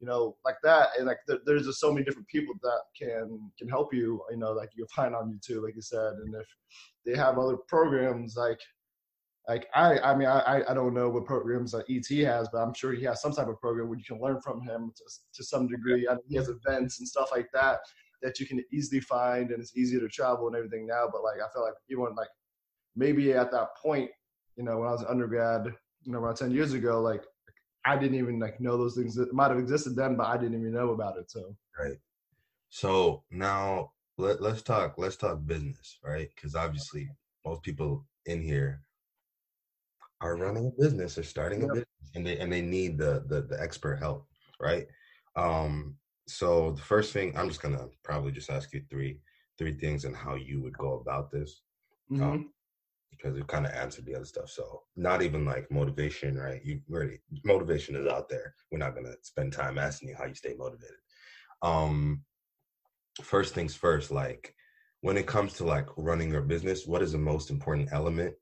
[0.00, 0.88] you know, like that.
[0.98, 4.22] And like th- there's just so many different people that can can help you.
[4.30, 6.14] You know, like you find on YouTube, like you said.
[6.24, 6.46] And if
[7.04, 8.60] they have other programs like
[9.48, 12.74] like I, I mean, I, I don't know what programs that ET has, but I'm
[12.74, 15.04] sure he has some type of program where you can learn from him to,
[15.34, 16.08] to some degree.
[16.08, 17.78] I mean, he has events and stuff like that
[18.22, 21.08] that you can easily find and it's easier to travel and everything now.
[21.10, 22.28] But like I feel like even like
[22.96, 24.10] maybe at that point,
[24.56, 27.22] you know, when I was an undergrad, you know, around ten years ago, like
[27.86, 29.16] I didn't even like know those things.
[29.16, 31.30] It might have existed then, but I didn't even know about it.
[31.30, 31.98] So right.
[32.68, 34.94] So now let, let's talk.
[34.98, 36.28] Let's talk business, right?
[36.34, 37.08] Because obviously
[37.44, 38.82] most people in here
[40.20, 43.42] are running a business or starting a business, and they and they need the the,
[43.42, 44.26] the expert help,
[44.60, 44.86] right?
[45.36, 45.96] Um,
[46.28, 49.18] so the first thing i'm just gonna probably just ask you three
[49.58, 51.62] three things and how you would go about this
[52.10, 52.30] um, mm-hmm.
[52.30, 52.52] um,
[53.16, 56.60] because it kind of answered the other stuff so not even like motivation right?
[56.64, 58.54] You already motivation is out there.
[58.70, 60.96] We're not gonna spend time asking you how you stay motivated.
[61.62, 62.22] Um
[63.22, 64.54] first things first like
[65.00, 68.34] when it comes to like running your business what is the most important element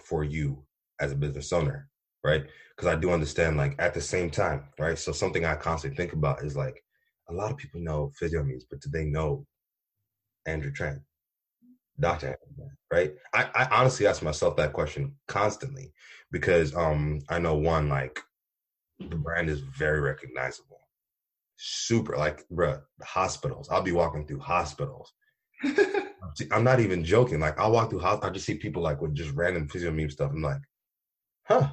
[0.00, 0.64] for you
[1.00, 1.88] as a business owner
[2.22, 2.46] right?
[2.74, 4.98] Because i do understand like at the same time right?
[4.98, 6.82] So something i constantly think about is like
[7.28, 9.46] a lot of people know Physiomemes, but do they know
[10.46, 11.00] Andrew Tran?
[12.00, 12.36] Dr.
[12.92, 13.12] Right?
[13.32, 15.92] I, I honestly ask myself that question constantly
[16.30, 18.20] because um I know one, like
[18.98, 20.80] the brand is very recognizable.
[21.56, 23.68] Super like bruh, hospitals.
[23.70, 25.12] I'll be walking through hospitals.
[26.50, 27.40] I'm not even joking.
[27.40, 30.10] Like I'll walk through hospitals, I just see people like with just random physio meme
[30.10, 30.32] stuff.
[30.32, 30.60] I'm like,
[31.46, 31.68] huh.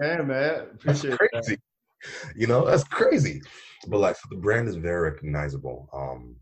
[0.00, 0.68] Yeah, man.
[0.74, 1.56] Appreciate That's crazy.
[1.56, 2.34] That.
[2.36, 3.42] You know, that's crazy
[3.86, 5.88] but like the brand is very recognizable.
[5.92, 6.36] Um,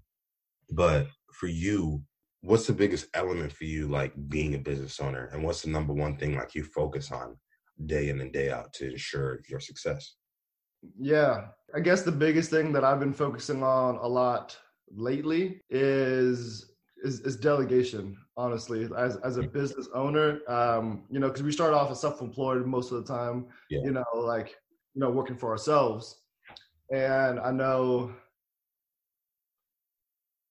[0.71, 2.03] but for you,
[2.46, 5.92] what's the biggest element for you, like being a business owner, and what's the number
[5.92, 7.37] one thing like you focus on
[7.87, 10.14] day in and day out to ensure your success?
[10.98, 14.56] Yeah, I guess the biggest thing that I've been focusing on a lot
[14.90, 16.70] lately is
[17.02, 18.16] is, is delegation.
[18.37, 19.52] Honestly, as as a mm.
[19.52, 23.46] business owner, um, you know, because we start off as self-employed most of the time.
[23.70, 23.80] Yeah.
[23.85, 24.54] You know, like
[24.94, 26.22] you know, working for ourselves
[26.90, 28.12] and I know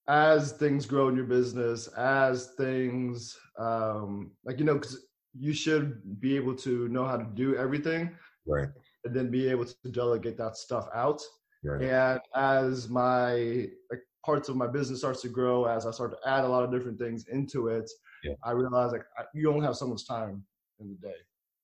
[0.08, 5.06] as things grow in your business, as things um, like you know, because
[5.38, 8.15] you should be able to know how to do everything,
[8.48, 8.70] right?
[9.04, 11.22] And then be able to delegate that stuff out.
[11.63, 11.82] Right.
[11.82, 16.30] And as my like parts of my business starts to grow, as I start to
[16.30, 17.89] add a lot of different things into it,
[18.24, 18.34] yeah.
[18.44, 20.44] I realize like I, you only have so much time
[20.80, 21.15] in the day,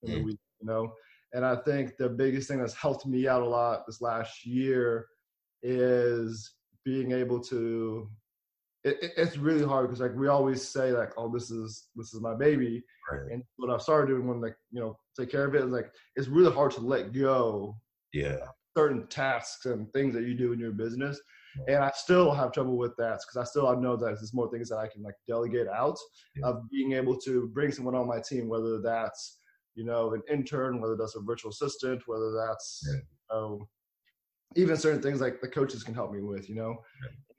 [0.02, 0.14] in mm.
[0.14, 0.92] the week, you know.
[1.34, 5.06] And I think the biggest thing that's helped me out a lot this last year
[5.62, 6.52] is
[6.84, 8.08] being able to.
[8.84, 12.12] It, it, it's really hard because like we always say like, oh, this is this
[12.14, 13.32] is my baby, right.
[13.32, 15.90] and what I started doing when like you know take care of it is like
[16.16, 17.76] it's really hard to let go.
[18.12, 18.38] Yeah.
[18.76, 21.20] Certain tasks and things that you do in your business,
[21.68, 24.50] and I still have trouble with that because I still I know that there's more
[24.50, 25.98] things that I can like delegate out
[26.36, 26.48] yeah.
[26.48, 29.38] of being able to bring someone on my team, whether that's
[29.74, 33.36] you know, an intern, whether that's a virtual assistant, whether that's yeah.
[33.36, 33.66] um,
[34.56, 36.82] even certain things like the coaches can help me with, you know.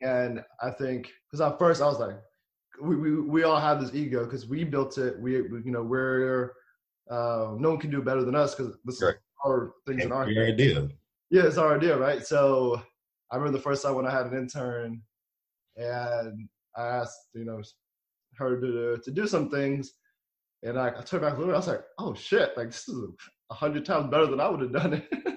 [0.01, 2.17] And I think because at first I was like,
[2.81, 5.19] we we, we all have this ego because we built it.
[5.19, 6.53] We, we, you know we're
[7.09, 9.15] uh, no one can do it better than us because this right.
[9.15, 10.89] is our things and in our your idea.
[11.29, 12.25] Yeah, it's our idea, right?
[12.25, 12.81] So
[13.31, 15.01] I remember the first time when I had an intern,
[15.75, 16.47] and
[16.77, 17.61] I asked you know
[18.37, 19.93] her to to do some things,
[20.63, 21.55] and I, I turned back a little bit.
[21.55, 22.97] I was like, oh shit, like this is
[23.49, 25.07] a hundred times better than I would have done it.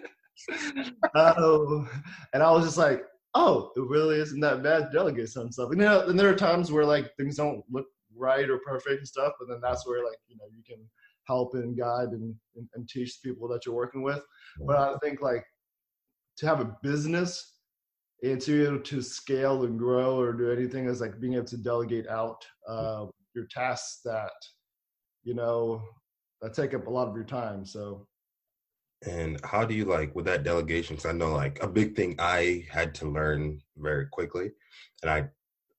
[1.14, 1.88] um,
[2.33, 3.03] and I was just like,
[3.35, 5.70] oh, it really isn't that bad to delegate some stuff.
[5.70, 8.99] And, you know, and there are times where like things don't look right or perfect
[8.99, 10.83] and stuff, but then that's where like, you know, you can
[11.25, 14.22] help and guide and, and, and teach people that you're working with.
[14.61, 15.44] But I think like
[16.38, 17.57] to have a business
[18.22, 21.44] and to be able to scale and grow or do anything is like being able
[21.46, 24.33] to delegate out uh, your tasks that
[25.22, 25.83] you know
[26.40, 27.64] that take up a lot of your time.
[27.64, 28.07] So
[29.04, 30.96] and how do you like with that delegation?
[30.96, 34.50] Because I know like a big thing I had to learn very quickly,
[35.02, 35.28] and I,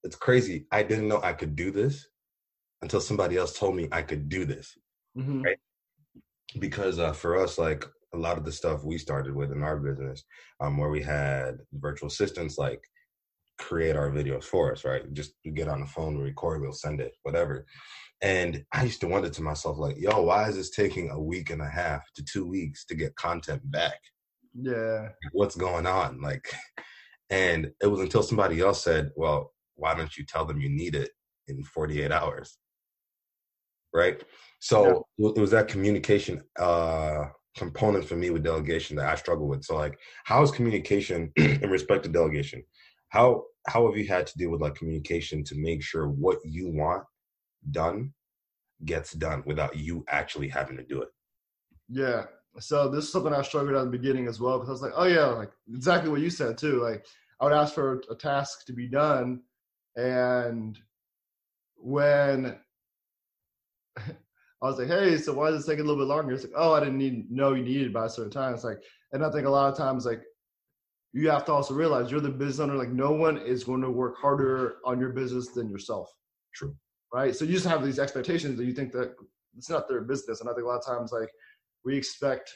[0.03, 0.67] it's crazy.
[0.71, 2.08] I didn't know I could do this
[2.82, 4.77] until somebody else told me I could do this.
[5.17, 5.41] Mm-hmm.
[5.41, 5.58] Right?
[6.60, 9.77] Because uh, for us, like a lot of the stuff we started with in our
[9.77, 10.23] business,
[10.60, 12.82] um, where we had virtual assistants like
[13.58, 15.12] create our videos for us, right?
[15.13, 17.65] Just get on the phone, record, we'll send it, whatever.
[18.21, 21.51] And I used to wonder to myself, like, yo, why is this taking a week
[21.51, 23.99] and a half to two weeks to get content back?
[24.60, 25.10] Yeah.
[25.34, 26.19] What's going on?
[26.21, 26.51] Like,
[27.30, 30.95] and it was until somebody else said, well, why don't you tell them you need
[30.95, 31.12] it
[31.47, 32.58] in 48 hours?
[33.93, 34.23] Right.
[34.60, 35.30] So yeah.
[35.30, 37.25] it was that communication uh,
[37.56, 39.63] component for me with delegation that I struggle with.
[39.63, 42.63] So, like, how is communication in respect to delegation?
[43.10, 46.69] How how have you had to deal with like communication to make sure what you
[46.69, 47.03] want
[47.71, 48.13] done
[48.86, 51.10] gets done without you actually having to do it.
[51.89, 52.25] Yeah.
[52.60, 54.93] So this is something I struggled at the beginning as well because I was like,
[54.95, 56.82] oh yeah, like exactly what you said too.
[56.82, 57.06] Like
[57.39, 59.41] I would ask for a task to be done,
[59.95, 60.77] and
[61.75, 62.58] when
[63.97, 64.01] I
[64.62, 66.34] was like, hey, so why is it taking a little bit longer?
[66.34, 68.56] It's like, oh, I didn't need know you needed by a certain time.
[68.56, 68.80] It's like,
[69.13, 70.23] and I think a lot of times like
[71.13, 72.75] you have to also realize you're the business owner.
[72.75, 76.12] Like no one is going to work harder on your business than yourself.
[76.56, 76.75] True
[77.13, 77.36] right?
[77.36, 79.15] So you just have these expectations that you think that
[79.58, 80.41] it's not their business.
[80.41, 81.30] And I think a lot of times, like
[81.84, 82.54] we expect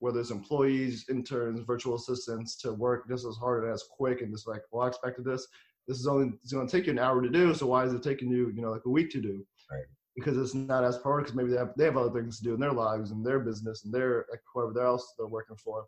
[0.00, 4.32] whether it's employees, interns, virtual assistants to work just as hard and as quick, and
[4.32, 5.46] just like, well, I expected this.
[5.86, 7.54] This is only it's going to take you an hour to do.
[7.54, 9.44] So why is it taking you, you know, like a week to do?
[9.70, 9.84] Right.
[10.14, 11.24] Because it's not as priority.
[11.24, 13.40] Because maybe they have they have other things to do in their lives and their
[13.40, 15.86] business and their like whoever else they're working for.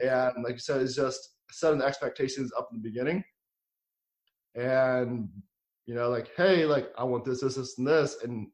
[0.00, 0.30] Yeah.
[0.34, 3.24] And like you said, it's just setting the expectations up in the beginning
[4.54, 5.28] and
[5.88, 8.46] you know, like, hey, like I want this, this, this, and this, and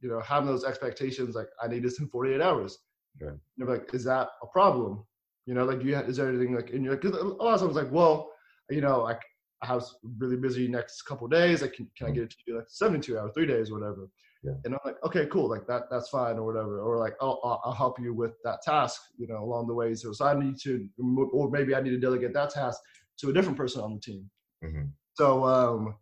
[0.00, 2.78] you know, having those expectations, like I need this in 48 hours.
[3.20, 3.38] Right.
[3.58, 5.04] And like, is that a problem?
[5.46, 6.96] You know, like, you have, is there anything like in your?
[6.96, 8.32] Because a lot of times, like, well,
[8.70, 9.20] you know, like
[9.62, 9.84] I have
[10.18, 11.62] really busy next couple days.
[11.62, 12.14] Like, can, can I mm-hmm.
[12.16, 14.08] get it to you like 72 hours, three days, whatever?
[14.42, 14.54] Yeah.
[14.64, 17.60] And I'm like, okay, cool, like that, that's fine, or whatever, or like, oh, I'll,
[17.66, 19.94] I'll help you with that task, you know, along the way.
[19.94, 20.88] So, so I need to,
[21.32, 22.80] or maybe I need to delegate that task
[23.18, 24.28] to a different person on the team.
[24.64, 24.86] Mm-hmm.
[25.14, 25.94] So, um,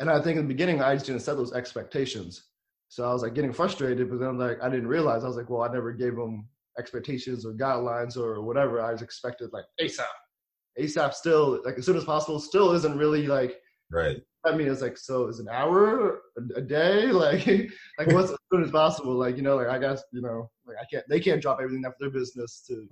[0.00, 2.44] and I think in the beginning, I just didn't set those expectations.
[2.88, 5.36] So I was like getting frustrated, but then I'm like I didn't realize I was
[5.36, 8.80] like, well, I never gave them expectations or guidelines or whatever.
[8.80, 10.06] I was expected like ASAP.
[10.80, 13.60] ASAP still like as soon as possible still isn't really like
[13.92, 14.16] right.
[14.44, 16.22] I mean, it's like so is an hour
[16.56, 17.46] a, day like
[17.98, 20.76] like what's as soon as possible like you know like I guess you know like
[20.80, 22.88] I can't they can't drop everything out for their business to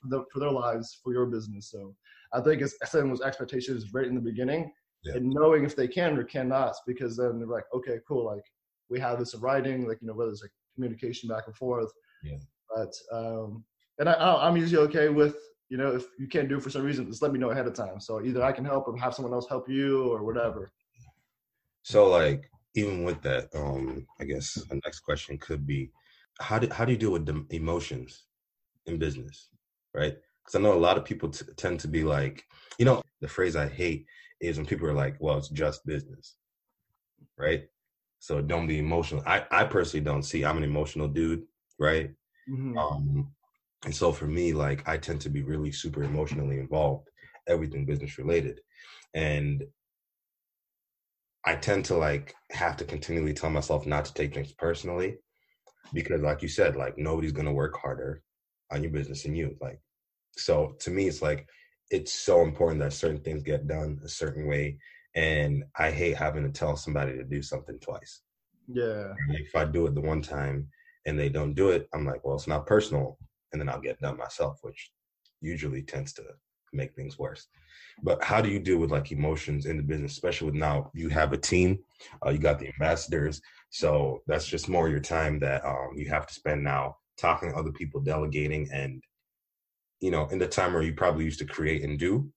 [0.00, 1.70] for, the, for their lives for your business.
[1.70, 1.94] So
[2.32, 4.72] I think it's setting those expectations right in the beginning
[5.04, 5.14] yeah.
[5.14, 8.44] and knowing if they can or cannot, because then they're like, okay, cool, like
[8.88, 11.90] we have this in writing, like you know whether it's like communication back and forth.
[12.22, 12.38] Yeah.
[12.74, 13.64] But um,
[13.98, 15.36] and I, I'm usually okay with
[15.68, 17.66] you know if you can't do it for some reason, just let me know ahead
[17.66, 18.00] of time.
[18.00, 20.70] So either I can help or have someone else help you or whatever.
[21.82, 25.90] So like even with that, um, I guess the next question could be,
[26.40, 28.24] how do how do you deal with the emotions
[28.86, 29.48] in business,
[29.94, 30.16] right?
[30.44, 32.44] Because I know a lot of people t- tend to be like,
[32.78, 34.06] you know, the phrase I hate
[34.42, 36.36] is when people are like, well, it's just business,
[37.38, 37.64] right?
[38.18, 39.22] So don't be emotional.
[39.26, 41.44] I, I personally don't see, I'm an emotional dude,
[41.78, 42.10] right?
[42.50, 42.76] Mm-hmm.
[42.76, 43.32] Um,
[43.84, 47.08] and so for me, like, I tend to be really super emotionally involved,
[47.48, 48.60] everything business related.
[49.14, 49.64] And
[51.44, 55.18] I tend to like have to continually tell myself not to take things personally
[55.92, 58.22] because like you said, like nobody's gonna work harder
[58.70, 59.56] on your business than you.
[59.60, 59.80] Like
[60.36, 61.48] so to me it's like
[61.92, 64.78] it's so important that certain things get done a certain way
[65.14, 68.22] and i hate having to tell somebody to do something twice.
[68.66, 69.12] Yeah.
[69.28, 70.68] If i do it the one time
[71.06, 73.18] and they don't do it i'm like well it's not personal
[73.52, 74.90] and then i'll get done myself which
[75.40, 76.22] usually tends to
[76.72, 77.48] make things worse.
[78.02, 81.10] But how do you deal with like emotions in the business especially with now you
[81.10, 81.78] have a team
[82.24, 86.26] uh, you got the ambassadors so that's just more your time that um, you have
[86.26, 89.02] to spend now talking to other people delegating and
[90.02, 92.28] you know, in the time where you probably used to create and do,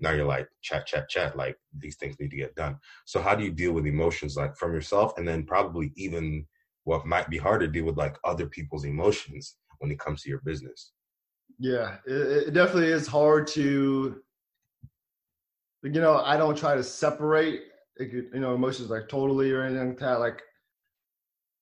[0.00, 1.36] now you're like chat, chat, chat.
[1.36, 2.76] Like these things need to get done.
[3.06, 6.44] So how do you deal with emotions like from yourself, and then probably even
[6.82, 10.28] what might be hard to deal with like other people's emotions when it comes to
[10.28, 10.92] your business?
[11.60, 14.20] Yeah, it, it definitely is hard to.
[15.84, 17.60] You know, I don't try to separate,
[18.00, 20.18] you know, emotions like totally or anything like that.
[20.18, 20.42] Like,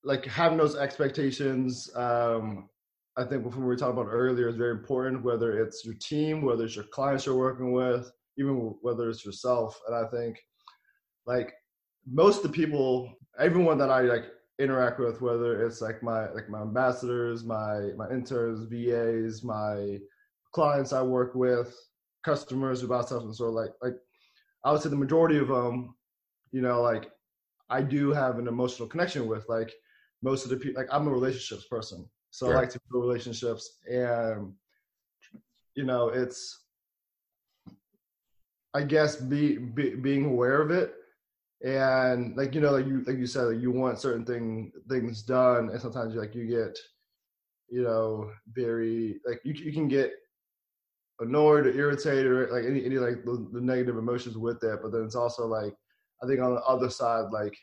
[0.03, 2.69] like having those expectations um
[3.15, 6.41] I think when we were talking about earlier is very important, whether it's your team,
[6.41, 9.79] whether it's your clients you're working with, even whether it's yourself.
[9.87, 10.39] And I think
[11.25, 11.53] like
[12.11, 14.25] most of the people, everyone that I like
[14.59, 19.99] interact with, whether it's like my like my ambassadors, my my interns, VAs, my
[20.53, 21.75] clients I work with,
[22.25, 23.95] customers who buy stuff and so like like
[24.65, 25.95] I would say the majority of them,
[26.51, 27.11] you know, like
[27.69, 29.71] I do have an emotional connection with like
[30.23, 32.07] most of the people like I'm a relationships person.
[32.33, 34.53] So I like to build relationships and
[35.75, 36.61] you know, it's
[38.73, 40.95] I guess be, be being aware of it
[41.63, 45.21] and like you know like you like you said like you want certain thing things
[45.21, 46.75] done and sometimes like you get
[47.69, 50.11] you know very like you, you can get
[51.19, 54.91] annoyed or irritated or like any, any like the, the negative emotions with that but
[54.91, 55.73] then it's also like
[56.23, 57.55] i think on the other side like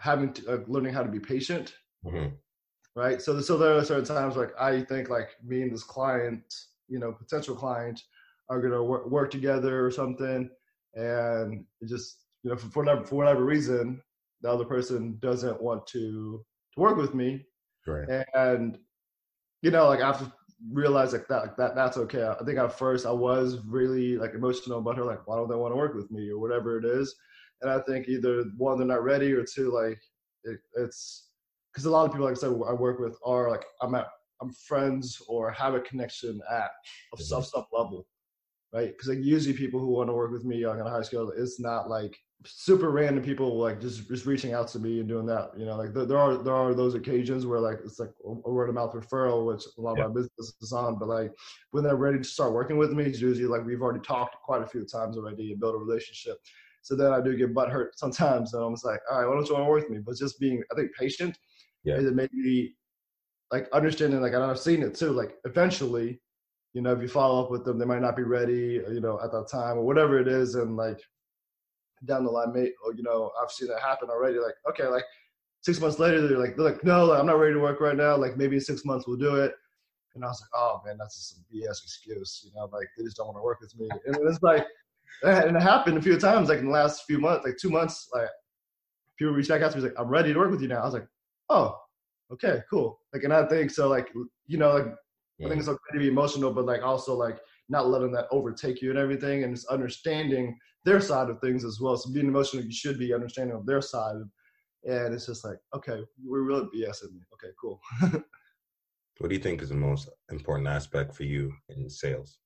[0.00, 1.74] having to, uh, learning how to be patient
[2.04, 2.34] mm-hmm.
[2.94, 6.42] Right so so there are certain times like i think like me and this client
[6.88, 8.00] you know potential client
[8.50, 10.48] are gonna work, work together or something
[10.94, 14.00] and it just you know, for, for whatever for whatever reason,
[14.42, 17.44] the other person doesn't want to to work with me.
[17.86, 18.24] Right.
[18.34, 18.78] And
[19.62, 20.30] you know, like after
[20.70, 22.22] realize like that like that that's okay.
[22.22, 25.56] I think at first I was really like emotional about her, like why don't they
[25.56, 27.14] want to work with me or whatever it is.
[27.62, 30.00] And I think either one they're not ready or two like
[30.44, 31.23] it, it's
[31.74, 34.06] because a lot of people like I said I work with are like I'm at
[34.40, 36.70] I'm friends or have a connection at
[37.12, 38.06] of some some level,
[38.72, 38.88] right?
[38.88, 41.58] Because like usually people who want to work with me on a high scale, it's
[41.58, 42.16] not like
[42.46, 45.50] super random people like just just reaching out to me and doing that.
[45.56, 48.50] You know, like there, there are there are those occasions where like it's like a
[48.50, 50.04] word of mouth referral, which a lot yeah.
[50.04, 50.98] of my business is on.
[50.98, 51.32] But like
[51.70, 54.62] when they're ready to start working with me, it's usually like we've already talked quite
[54.62, 56.38] a few times already and built a relationship.
[56.82, 59.34] So then I do get butt hurt sometimes, and I'm just like, all right, why
[59.34, 60.02] don't you want to work with me?
[60.04, 61.38] But just being, I think, patient.
[61.84, 61.96] Yeah.
[61.96, 62.76] And maybe
[63.52, 65.12] like understanding, like I've seen it too.
[65.12, 66.20] Like eventually,
[66.72, 69.00] you know, if you follow up with them, they might not be ready, uh, you
[69.00, 71.00] know, at that time or whatever it is, and like
[72.04, 74.38] down the line, mate, or oh, you know, I've seen that happen already.
[74.38, 75.04] Like, okay, like
[75.60, 78.16] six months later, they're like, they're like, no, I'm not ready to work right now.
[78.16, 79.52] Like maybe in six months we'll do it.
[80.14, 82.42] And I was like, oh man, that's just some BS excuse.
[82.44, 83.88] You know, like they just don't want to work with me.
[84.06, 84.66] And it's like,
[85.22, 88.08] and it happened a few times, like in the last few months, like two months,
[88.12, 88.28] like
[89.16, 90.82] people reach back out to me, like, I'm ready to work with you now.
[90.82, 91.06] I was like,
[91.48, 91.76] oh,
[92.32, 92.98] okay, cool.
[93.12, 94.08] Like, and I think so, like,
[94.46, 94.94] you know, like,
[95.38, 95.46] yeah.
[95.46, 97.38] I think it's okay to be emotional, but like also like
[97.68, 101.80] not letting that overtake you and everything, and just understanding their side of things as
[101.80, 101.96] well.
[101.96, 104.16] So being emotional, you should be understanding of their side.
[104.84, 107.20] And it's just like, okay, we're really BSing me.
[107.32, 107.80] Okay, cool.
[109.18, 112.38] what do you think is the most important aspect for you in sales?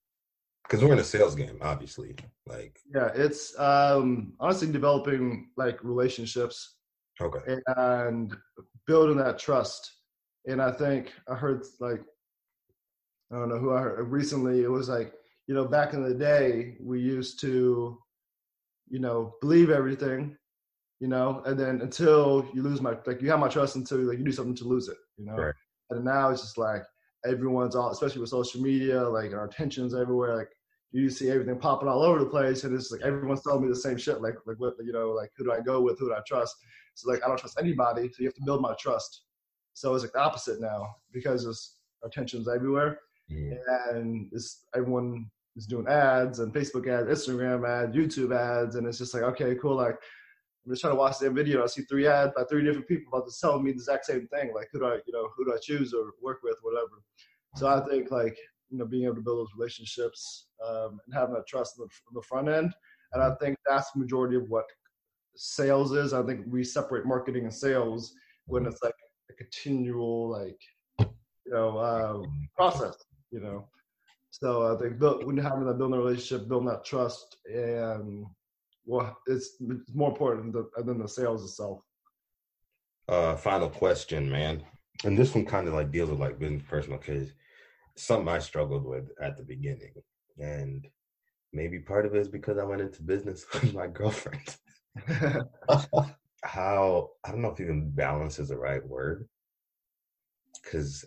[0.62, 2.14] Because we're in a sales game, obviously.
[2.46, 6.76] Like, yeah, it's um, honestly developing like relationships.
[7.20, 7.57] Okay.
[7.76, 8.36] And
[8.89, 9.93] building that trust.
[10.47, 12.01] And I think I heard like,
[13.32, 14.64] I don't know who I heard recently.
[14.64, 15.12] It was like,
[15.47, 17.99] you know, back in the day, we used to
[18.91, 20.36] you know, believe everything,
[21.01, 24.18] you know, and then until you lose my like you have my trust until like
[24.18, 25.34] you do something to lose it, you know.
[25.34, 25.55] Right.
[25.91, 26.82] And now it's just like
[27.24, 30.51] everyone's all especially with social media, like our attention's everywhere, like
[30.93, 33.76] you see everything popping all over the place and it's like everyone's telling me the
[33.76, 36.14] same shit, like like what you know, like who do I go with, who do
[36.14, 36.57] I trust?
[36.95, 39.22] So like I don't trust anybody, so you have to build my trust.
[39.74, 43.01] So it's like the opposite now because it's our attention's everywhere.
[43.30, 43.59] Mm.
[43.91, 48.99] And it's everyone is doing ads and Facebook ads, Instagram ads, YouTube ads, and it's
[48.99, 49.76] just like, okay, cool.
[49.76, 49.97] Like,
[50.64, 51.62] I'm just trying to watch that video.
[51.62, 54.26] I see three ads by three different people about to tell me the exact same
[54.28, 54.53] thing.
[54.55, 57.03] Like, who do I, you know, who do I choose or work with, whatever.
[57.57, 58.36] So I think like,
[58.70, 62.20] you know, being able to build those relationships um, and having that trust on the,
[62.20, 62.72] the front end,
[63.12, 64.64] and I think that's the majority of what
[65.36, 66.12] sales is.
[66.12, 68.14] I think we separate marketing and sales
[68.46, 68.94] when it's like
[69.30, 70.60] a continual like,
[71.00, 72.22] you know, uh,
[72.56, 72.96] process.
[73.30, 73.68] You know,
[74.30, 78.24] so I think build, when you're having that building a relationship, building that trust, and
[78.86, 81.80] well, it's, it's more important than the, than the sales itself.
[83.06, 84.62] Uh, final question, man,
[85.04, 87.32] and this one kind of like deals with like business personal case.
[87.99, 89.92] Something I struggled with at the beginning,
[90.38, 90.86] and
[91.53, 94.57] maybe part of it is because I went into business with my girlfriend.
[96.44, 99.28] How I don't know if even balance is the right word,
[100.62, 101.05] because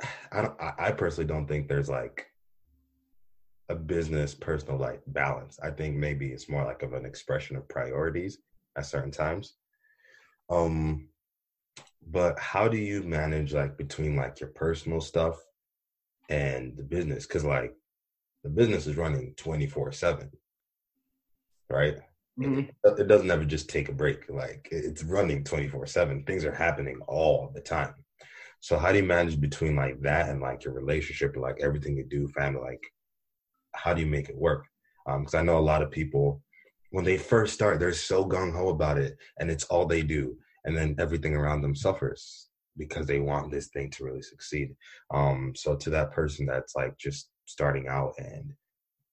[0.32, 2.26] I don't, I personally don't think there's like
[3.70, 5.58] a business personal like balance.
[5.62, 8.38] I think maybe it's more like of an expression of priorities
[8.76, 9.54] at certain times.
[10.50, 11.08] Um
[12.10, 15.38] but how do you manage like between like your personal stuff
[16.28, 17.74] and the business cuz like
[18.44, 20.30] the business is running 24/7.
[21.70, 21.98] Right?
[22.38, 22.60] Mm-hmm.
[22.60, 24.28] It, it doesn't ever just take a break.
[24.28, 26.26] Like it's running 24/7.
[26.26, 27.94] Things are happening all the time.
[28.60, 31.96] So how do you manage between like that and like your relationship, or, like everything
[31.96, 32.60] you do, family?
[32.60, 32.84] Like,
[33.74, 34.66] how do you make it work?
[35.06, 36.42] Because um, I know a lot of people
[36.90, 40.38] when they first start, they're so gung ho about it, and it's all they do,
[40.64, 42.47] and then everything around them suffers
[42.78, 44.74] because they want this thing to really succeed.
[45.12, 48.52] Um, so to that person that's like just starting out and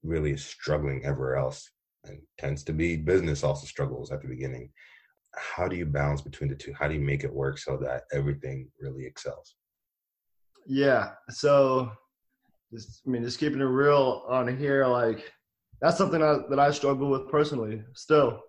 [0.03, 1.69] really is struggling everywhere else,
[2.05, 4.69] and tends to be business also struggles at the beginning.
[5.35, 6.73] How do you balance between the two?
[6.77, 9.55] How do you make it work so that everything really excels?
[10.67, 11.11] Yeah.
[11.29, 11.91] So,
[12.71, 15.31] just, I mean, just keeping it real on here, like
[15.81, 18.41] that's something I, that I struggle with personally still.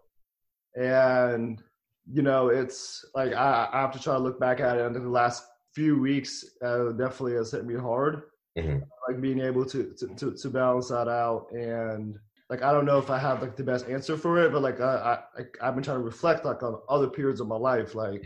[0.77, 1.63] And,
[2.11, 4.87] you know, it's like I, I have to try to look back at it.
[4.87, 5.45] And the last
[5.75, 8.23] few weeks uh, definitely has hit me hard.
[8.57, 8.79] Mm-hmm.
[9.09, 12.99] Like being able to, to, to, to balance that out and like I don't know
[12.99, 15.83] if I have like the best answer for it, but like I, I I've been
[15.83, 18.25] trying to reflect like on other periods of my life, like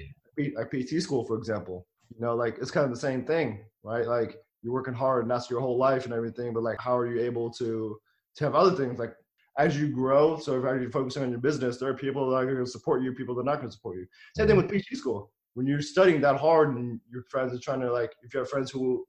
[0.57, 1.87] like PT school, for example.
[2.15, 4.07] You know, like it's kind of the same thing, right?
[4.07, 7.07] Like you're working hard and that's your whole life and everything, but like how are
[7.07, 7.99] you able to
[8.37, 9.15] to have other things like
[9.59, 10.39] as you grow?
[10.39, 13.03] So if you're focusing on your business, there are people that are going to support
[13.03, 14.07] you, people that are not going to support you.
[14.37, 15.33] Same thing with PT school.
[15.55, 18.49] When you're studying that hard and your friends are trying to like, if you have
[18.49, 19.05] friends who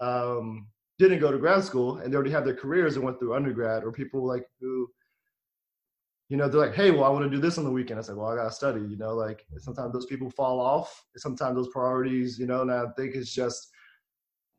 [0.00, 0.66] um,
[0.98, 3.84] didn't go to grad school and they already have their careers and went through undergrad,
[3.84, 4.88] or people like who,
[6.28, 7.98] you know, they're like, hey, well, I want to do this on the weekend.
[8.00, 11.04] I said, well, I got to study, you know, like sometimes those people fall off.
[11.18, 13.68] Sometimes those priorities, you know, and I think it's just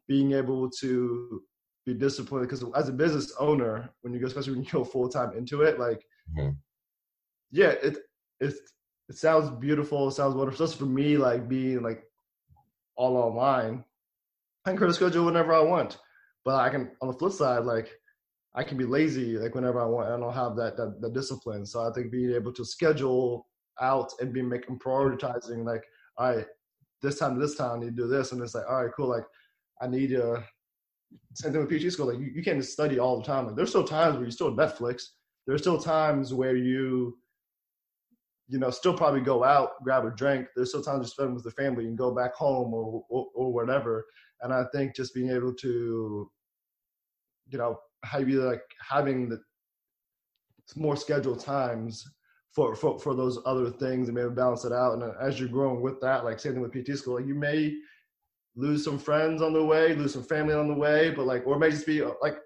[0.08, 1.42] being able to
[1.86, 5.10] be disciplined because as a business owner, when you go, especially when you go full
[5.10, 6.06] time into it, like,
[6.38, 6.52] mm-hmm.
[7.52, 7.98] yeah, it,
[8.40, 8.54] it,
[9.10, 10.08] it sounds beautiful.
[10.08, 10.66] It sounds wonderful.
[10.66, 12.04] Just for me, like being like
[12.96, 13.84] all online,
[14.66, 15.98] I can create a schedule whenever I want.
[16.46, 17.92] But I can, on the flip side, like
[18.56, 20.10] I can be lazy like whenever I want.
[20.10, 21.66] I don't have that, that that discipline.
[21.66, 23.48] So I think being able to schedule
[23.82, 25.84] out and be making prioritizing like,
[26.18, 26.46] all right,
[27.02, 28.94] this time to this time I need to do this, and it's like, all right,
[28.96, 29.10] cool.
[29.10, 29.26] Like
[29.82, 30.44] I need to.
[31.34, 32.08] Same thing with PT school.
[32.08, 33.48] Like you, you can't study all the time.
[33.48, 35.04] Like there's still times where you still Netflix.
[35.48, 37.18] There's still times where you
[38.48, 40.48] you know, still probably go out, grab a drink.
[40.56, 43.54] There's still times to spend with the family and go back home or, or, or
[43.54, 44.06] whatever.
[44.42, 46.30] And I think just being able to,
[47.48, 49.40] you know, have you like having the
[50.76, 52.04] more scheduled times
[52.52, 54.94] for, for, for those other things and maybe balance it out.
[54.94, 57.74] And as you're growing with that, like same thing with PT school, like you may
[58.56, 61.56] lose some friends on the way, lose some family on the way, but like, or
[61.56, 62.38] it may just be like,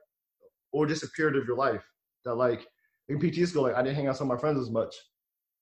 [0.72, 1.84] or just a period of your life
[2.26, 2.68] that like
[3.10, 4.94] in PT school, like I didn't hang out with my friends as much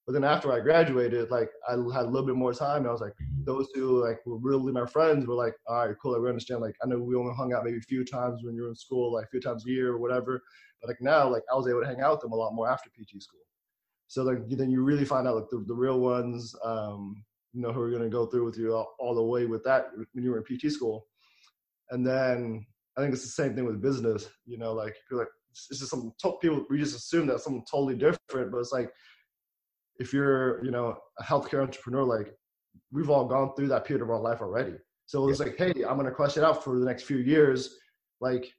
[0.05, 2.79] but then after I graduated, like I had a little bit more time.
[2.79, 5.25] and I was like, those two like were really my friends.
[5.25, 6.19] Were like, all right, cool.
[6.19, 6.61] Like, understand.
[6.61, 8.75] Like I know we only hung out maybe a few times when you were in
[8.75, 10.43] school, like a few times a year or whatever.
[10.81, 12.69] But like now, like I was able to hang out with them a lot more
[12.69, 13.39] after PT school.
[14.07, 17.23] So like then you really find out like the, the real ones, um,
[17.55, 19.87] you know, who are gonna go through with you all, all the way with that
[20.11, 21.07] when you were in PT school.
[21.89, 22.65] And then
[22.97, 24.27] I think it's the same thing with business.
[24.45, 27.63] You know, like you're like it's just some to- people we just assume that something
[27.69, 28.91] totally different, but it's like
[29.99, 32.35] if you're you know a healthcare entrepreneur like
[32.91, 34.73] we've all gone through that period of our life already.
[35.05, 37.77] So it's like hey i'm going to crush it out for the next few years.
[38.19, 38.51] Like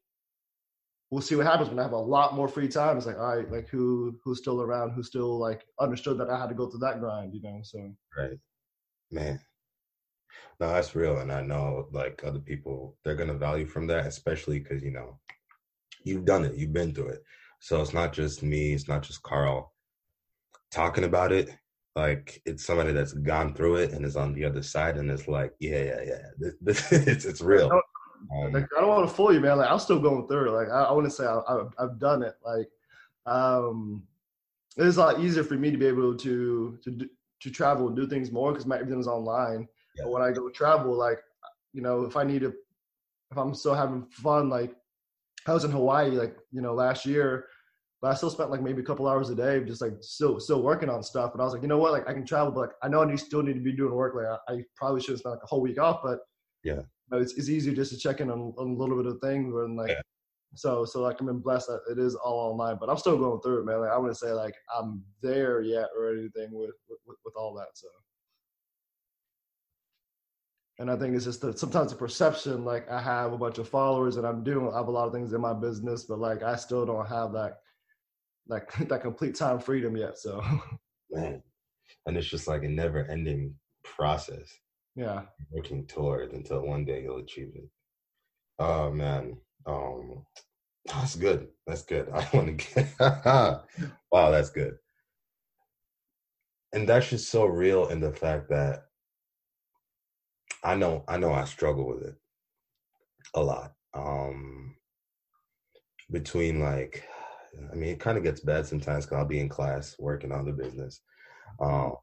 [1.10, 2.96] we'll see what happens when i have a lot more free time.
[2.96, 4.92] It's like all right like who who's still around?
[4.92, 7.92] Who still like understood that i had to go through that grind you know so.
[8.16, 8.38] Right
[9.10, 9.40] man.
[10.58, 14.06] No that's real and i know like other people they're going to value from that
[14.06, 15.18] especially because you know
[16.04, 17.22] you've done it you've been through it.
[17.60, 19.72] So it's not just me it's not just carl
[20.70, 21.50] talking about it
[21.94, 25.26] like it's somebody that's gone through it and is on the other side and it's
[25.26, 27.70] like yeah yeah yeah this, this, it's, it's real.
[28.32, 30.52] Um, like, i don't want to fool you man like i'm still going through it
[30.52, 32.68] like i, I wouldn't say I, I, i've done it like
[33.26, 34.02] um
[34.76, 37.08] it's a lot easier for me to be able to to do,
[37.40, 39.66] to travel and do things more because my everything's online
[39.96, 40.04] yeah.
[40.04, 41.18] but when i go travel like
[41.72, 42.52] you know if i need to
[43.30, 44.74] if i'm still having fun like
[45.46, 47.46] i was in hawaii like you know last year
[48.02, 50.62] but I still spent like maybe a couple hours a day just like still still
[50.62, 51.32] working on stuff.
[51.34, 53.02] But I was like, you know what, like I can travel, but like I know
[53.02, 54.14] I need, still need to be doing work.
[54.14, 56.18] Like I, I probably should have spent like a whole week off, but
[56.62, 59.18] yeah, but it's it's easier just to check in on, on a little bit of
[59.20, 59.90] things and like.
[59.90, 60.00] Yeah.
[60.54, 63.40] So, so like I'm been blessed that it is all online, but I'm still going
[63.40, 63.80] through it, man.
[63.80, 67.68] Like I wouldn't say like I'm there yet or anything with with, with all that.
[67.74, 67.88] So,
[70.78, 73.68] and I think it's just that sometimes the perception, like I have a bunch of
[73.68, 76.42] followers and I'm doing, I have a lot of things in my business, but like
[76.42, 77.58] I still don't have that
[78.48, 80.18] like that complete time freedom yet.
[80.18, 80.42] So
[81.10, 81.42] man,
[82.06, 84.50] and it's just like a never ending process.
[84.94, 87.68] Yeah, working towards until one day you'll achieve it.
[88.58, 89.36] Oh man,
[89.66, 90.24] um,
[90.86, 91.48] that's good.
[91.66, 92.08] That's good.
[92.14, 92.94] I want to get.
[93.00, 94.76] wow, that's good.
[96.72, 98.84] And that's just so real in the fact that
[100.64, 102.16] I know I know I struggle with it
[103.34, 103.72] a lot.
[103.94, 104.76] Um
[106.10, 107.04] between like
[107.72, 110.44] I mean it kind of gets bad sometimes because I'll be in class working on
[110.44, 111.00] the business.
[111.60, 111.94] Um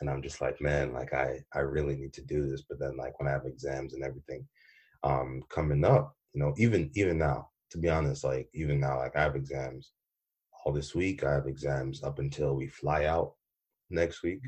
[0.00, 2.62] and I'm just like, man, like I I really need to do this.
[2.68, 4.46] But then like when I have exams and everything
[5.02, 9.16] um coming up, you know, even even now, to be honest, like even now, like
[9.16, 9.92] I have exams
[10.64, 11.24] all this week.
[11.24, 13.34] I have exams up until we fly out
[13.90, 14.40] next week.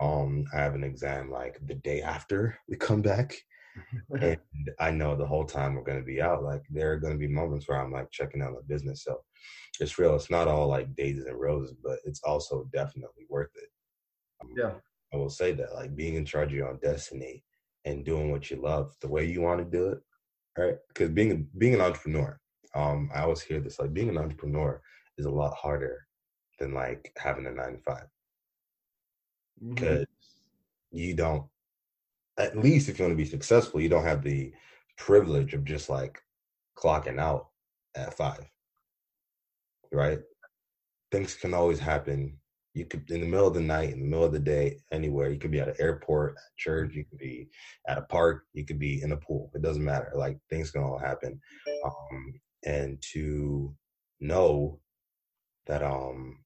[0.00, 3.36] Um, I have an exam like the day after we come back.
[4.20, 4.36] and
[4.80, 7.68] I know the whole time we're gonna be out, like there are gonna be moments
[7.68, 9.04] where I'm like checking out the business.
[9.04, 9.22] So
[9.78, 10.16] it's real.
[10.16, 13.68] It's not all like daisies and roses, but it's also definitely worth it.
[14.42, 14.72] Um, yeah.
[15.12, 17.44] I will say that, like being in charge of your own destiny
[17.84, 20.00] and doing what you love the way you want to do it,
[20.58, 20.76] right?
[20.88, 22.38] Because being being an entrepreneur,
[22.74, 24.80] um, I always hear this like being an entrepreneur
[25.18, 26.06] is a lot harder
[26.58, 28.06] than like having a nine to five
[29.68, 30.98] because mm-hmm.
[30.98, 31.44] you don't
[32.38, 34.52] at least if you want to be successful you don't have the
[34.96, 36.20] privilege of just like
[36.76, 37.48] clocking out
[37.94, 38.44] at five
[39.92, 40.20] right
[41.10, 42.38] things can always happen
[42.74, 45.28] you could in the middle of the night in the middle of the day anywhere
[45.30, 47.48] you could be at an airport at church you could be
[47.88, 50.82] at a park you could be in a pool it doesn't matter like things can
[50.82, 51.40] all happen
[51.84, 53.74] um, and to
[54.20, 54.78] know
[55.66, 56.38] that um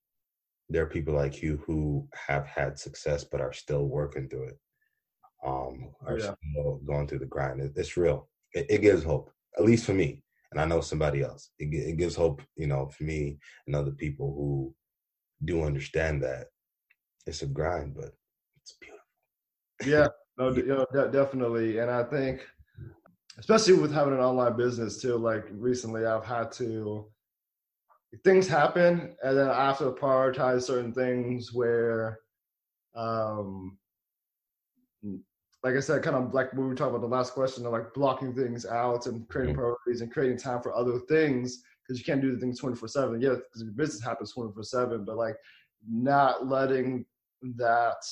[0.70, 4.58] there are people like you who have had success but are still working through it
[5.44, 6.34] um are yeah.
[6.52, 9.92] still going through the grind it, it's real it, it, gives hope at least for
[9.92, 10.22] me
[10.52, 13.90] and i know somebody else it, it gives hope you know for me and other
[13.90, 14.74] people who
[15.44, 16.46] do understand that
[17.26, 18.12] it's a grind but
[18.60, 19.00] it's beautiful.
[19.86, 20.08] Yeah.
[20.36, 22.44] No you know, de- definitely and i think
[23.38, 27.06] especially with having an online business too like recently i've had to
[28.22, 32.18] things happen and then I have to prioritize certain things where
[32.94, 33.78] um
[35.62, 37.72] like I said, kind of like when we were talking about the last question of
[37.72, 39.62] like blocking things out and creating mm-hmm.
[39.62, 43.20] priorities and creating time for other things because you can't do the things 24 7.
[43.20, 45.36] Yeah, because your business happens 24 7, but like
[45.88, 47.04] not letting
[47.56, 48.02] that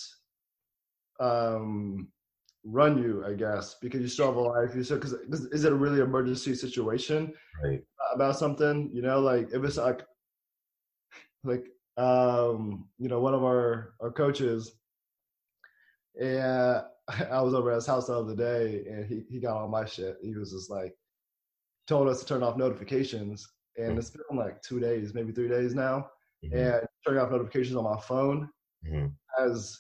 [1.20, 2.08] um
[2.64, 4.74] run you, I guess, because you still have a life.
[4.74, 7.32] You still because is it a really emergency situation
[7.64, 7.82] right.
[8.14, 8.90] about something?
[8.92, 10.02] You know, like if it's like
[11.44, 11.66] like
[11.96, 14.72] um, you know, one of our our coaches,
[16.20, 16.82] and
[17.30, 19.84] I was over at his house the other day, and he he got all my
[19.84, 20.16] shit.
[20.22, 20.94] He was just like
[21.86, 23.46] told us to turn off notifications,
[23.76, 26.08] and it's been like two days, maybe three days now,
[26.44, 26.56] mm-hmm.
[26.56, 28.48] and turning off notifications on my phone
[28.86, 29.06] mm-hmm.
[29.38, 29.78] has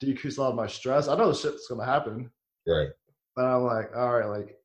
[0.00, 1.08] decreased a lot of my stress.
[1.08, 2.30] I know the shit's gonna happen.
[2.66, 2.88] Right.
[3.36, 4.56] But I'm like, all right, like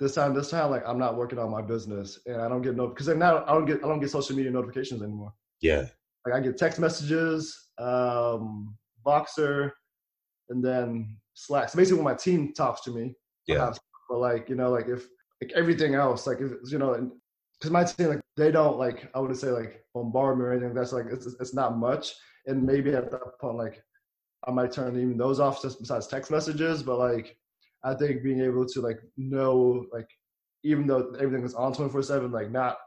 [0.00, 2.76] this time, this time, like I'm not working on my business and I don't get
[2.76, 5.32] no because now I don't get I don't get social media notifications anymore.
[5.60, 5.86] Yeah.
[6.26, 9.72] Like I get text messages, um, Voxer,
[10.50, 11.68] and then Slack.
[11.68, 13.14] So basically when my team talks to me.
[13.46, 13.72] Yeah.
[14.08, 15.06] But like, you know, like if
[15.40, 17.10] like everything else, like if you know,
[17.62, 20.74] because my team like they don't like I would say like bombard me or anything.
[20.74, 22.12] That's like it's it's not much.
[22.46, 23.80] And maybe at that point, like
[24.48, 26.82] I might turn even those off just besides text messages.
[26.82, 27.36] But like,
[27.84, 30.08] I think being able to like know like
[30.64, 32.78] even though everything is on 24 7 like not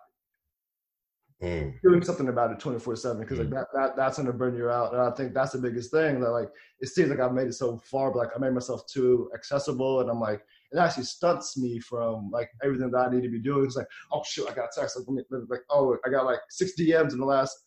[1.42, 1.74] mm.
[1.82, 3.52] doing something about it 24 7 because like mm.
[3.52, 6.32] that, that that's gonna burn you out and i think that's the biggest thing that
[6.32, 6.50] like
[6.80, 10.00] it seems like i've made it so far but like i made myself too accessible
[10.00, 13.40] and i'm like it actually stunts me from like everything that i need to be
[13.40, 16.72] doing it's like oh shoot i got text like, like oh i got like six
[16.80, 17.66] dms in the last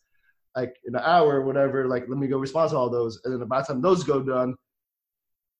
[0.55, 3.19] like in an hour or whatever, like let me go respond to all those.
[3.23, 4.55] And then by the time those go done,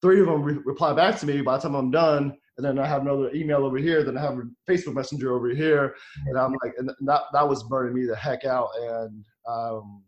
[0.02, 1.42] three of them re- reply back to me.
[1.42, 4.22] By the time I'm done, and then I have another email over here, then I
[4.22, 5.96] have a Facebook Messenger over here,
[6.28, 8.70] and I'm like, and that that was burning me the heck out.
[8.80, 10.04] And um,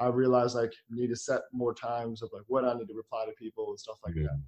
[0.00, 2.94] I realized like I need to set more times of like when I need to
[2.94, 4.22] reply to people and stuff like yeah.
[4.22, 4.40] that.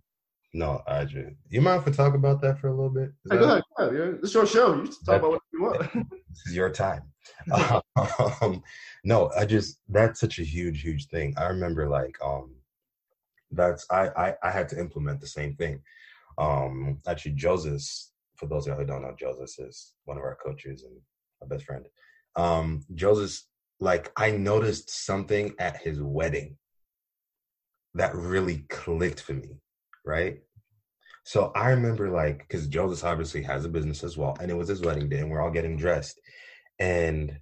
[0.55, 1.37] No, Adrian.
[1.51, 3.11] You mind if we talk about that for a little bit?
[3.29, 3.99] Hey, go ahead, go ahead.
[3.99, 4.19] Yeah.
[4.23, 4.77] It's your show.
[4.77, 5.81] You talk about what you want.
[5.81, 7.03] this is your time.
[8.41, 8.63] um,
[9.05, 11.35] no, I just that's such a huge, huge thing.
[11.37, 12.55] I remember like um
[13.51, 15.83] that's I I, I had to implement the same thing.
[16.39, 17.83] Um actually Joseph,
[18.37, 20.95] for those of you who don't know, Joseph is one of our coaches and
[21.41, 21.85] my best friend.
[22.37, 23.43] Um Joseph,
[23.81, 26.57] like I noticed something at his wedding
[27.95, 29.59] that really clicked for me
[30.05, 30.39] right?
[31.25, 34.69] So I remember like because Joseph obviously has a business as well, and it was
[34.69, 36.21] his wedding day, and we're all getting dressed,
[36.79, 37.39] and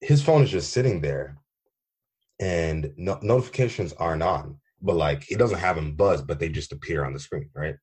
[0.00, 1.38] his phone is just sitting there,
[2.40, 6.72] and no- notifications aren't on, but like he doesn't have them buzz, but they just
[6.72, 7.76] appear on the screen, right?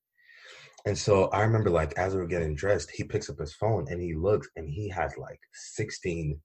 [0.86, 3.88] And so I remember like as we were getting dressed, he picks up his phone
[3.89, 6.41] and he looks, and he has like sixteen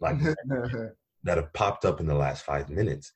[0.00, 0.18] like
[1.24, 3.12] that have popped up in the last five minutes.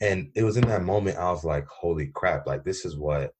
[0.00, 3.32] And it was in that moment I was like, holy crap, like this is what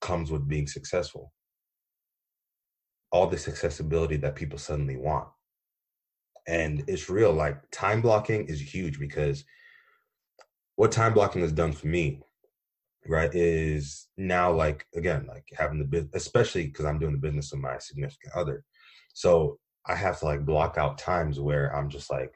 [0.00, 1.32] comes with being successful.
[3.12, 5.28] All this accessibility that people suddenly want.
[6.46, 7.32] And it's real.
[7.32, 9.44] Like time blocking is huge because
[10.76, 12.22] what time blocking has done for me,
[13.06, 17.50] right, is now like again, like having the business, especially because I'm doing the business
[17.52, 18.64] with my significant other.
[19.12, 22.32] So I have to like block out times where I'm just like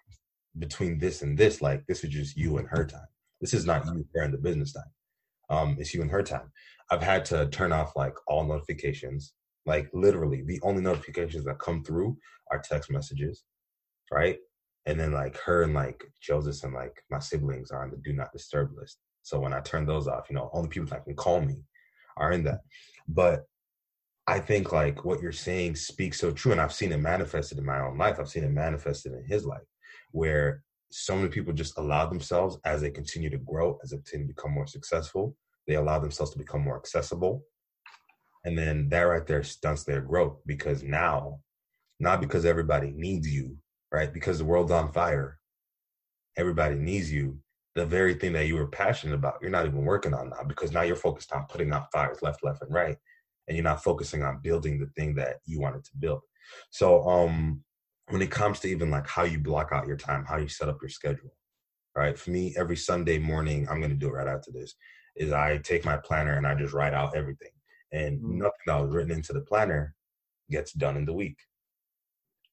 [0.58, 3.06] between this and this, like this is just you and her time.
[3.44, 4.90] This is not you during the business time.
[5.50, 6.50] Um, it's you and her time.
[6.90, 9.34] I've had to turn off like all notifications.
[9.66, 12.16] Like literally, the only notifications that come through
[12.50, 13.44] are text messages,
[14.10, 14.38] right?
[14.86, 18.14] And then like her and like Joseph and like my siblings are on the do
[18.14, 18.96] not disturb list.
[19.20, 21.56] So when I turn those off, you know, only people that can call me
[22.16, 22.60] are in that.
[23.06, 23.44] But
[24.26, 27.66] I think like what you're saying speaks so true, and I've seen it manifested in
[27.66, 28.16] my own life.
[28.18, 29.68] I've seen it manifested in his life,
[30.12, 30.62] where
[30.96, 34.32] so many people just allow themselves as they continue to grow, as they continue to
[34.32, 35.36] become more successful,
[35.66, 37.42] they allow themselves to become more accessible.
[38.44, 41.40] And then that right there stunts their growth because now,
[41.98, 43.56] not because everybody needs you,
[43.90, 44.12] right?
[44.12, 45.40] Because the world's on fire.
[46.36, 47.38] Everybody needs you.
[47.74, 50.70] The very thing that you were passionate about, you're not even working on now because
[50.70, 52.96] now you're focused on putting out fires left, left, and right.
[53.48, 56.20] And you're not focusing on building the thing that you wanted to build.
[56.70, 57.64] So um
[58.08, 60.68] when it comes to even like how you block out your time, how you set
[60.68, 61.34] up your schedule,
[61.96, 62.18] right?
[62.18, 64.74] For me, every Sunday morning, I'm gonna do it right after this
[65.16, 67.50] is I take my planner and I just write out everything.
[67.92, 68.38] And mm-hmm.
[68.38, 69.94] nothing that was written into the planner
[70.50, 71.38] gets done in the week.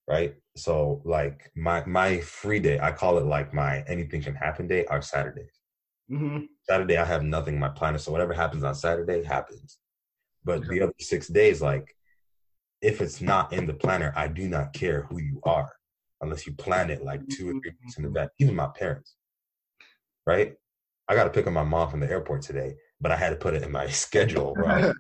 [0.08, 0.36] Right.
[0.58, 4.86] So like my my free day, I call it like my anything can happen day
[4.86, 5.60] are Saturdays.
[6.12, 6.46] Mm-hmm.
[6.64, 7.98] Saturday I have nothing in my planner.
[7.98, 9.78] So whatever happens on Saturday happens.
[10.44, 11.96] But the other six days, like
[12.82, 15.72] if it's not in the planner, I do not care who you are
[16.22, 18.08] unless you plan it like two or three weeks in mm-hmm.
[18.08, 18.32] advance.
[18.40, 19.16] Even my parents,
[20.26, 20.54] right?
[21.08, 23.36] I got to pick up my mom from the airport today, but I had to
[23.36, 24.94] put it in my schedule, right?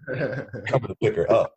[0.67, 1.53] Coming to pick her up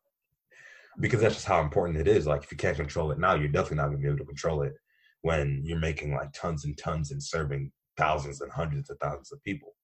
[1.00, 2.26] because that's just how important it is.
[2.26, 4.24] Like if you can't control it now, you're definitely not going to be able to
[4.24, 4.74] control it
[5.22, 9.42] when you're making like tons and tons and serving thousands and hundreds of thousands of
[9.42, 9.74] people.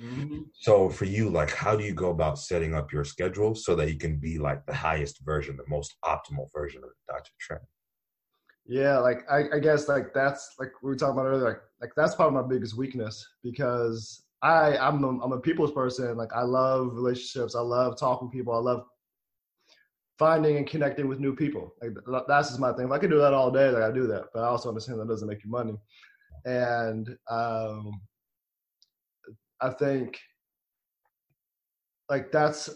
[0.00, 0.42] Mm-hmm.
[0.54, 3.90] So for you, like, how do you go about setting up your schedule so that
[3.90, 7.30] you can be like the highest version, the most optimal version of Dr.
[7.38, 7.62] Trent?
[8.66, 11.90] Yeah, like I, I guess like that's like we were talking about earlier, like like
[11.96, 16.16] that's probably my biggest weakness because I I'm a, I'm a people's person.
[16.16, 17.54] Like I love relationships.
[17.56, 18.54] I love talking to people.
[18.54, 18.84] I love
[20.18, 21.74] finding and connecting with new people.
[21.82, 21.92] Like
[22.28, 22.86] that's just my thing.
[22.86, 24.26] If I could do that all day, like I do that.
[24.32, 25.76] But I also understand that doesn't make you money.
[26.44, 28.00] And um,
[29.60, 30.18] I think
[32.08, 32.70] like that's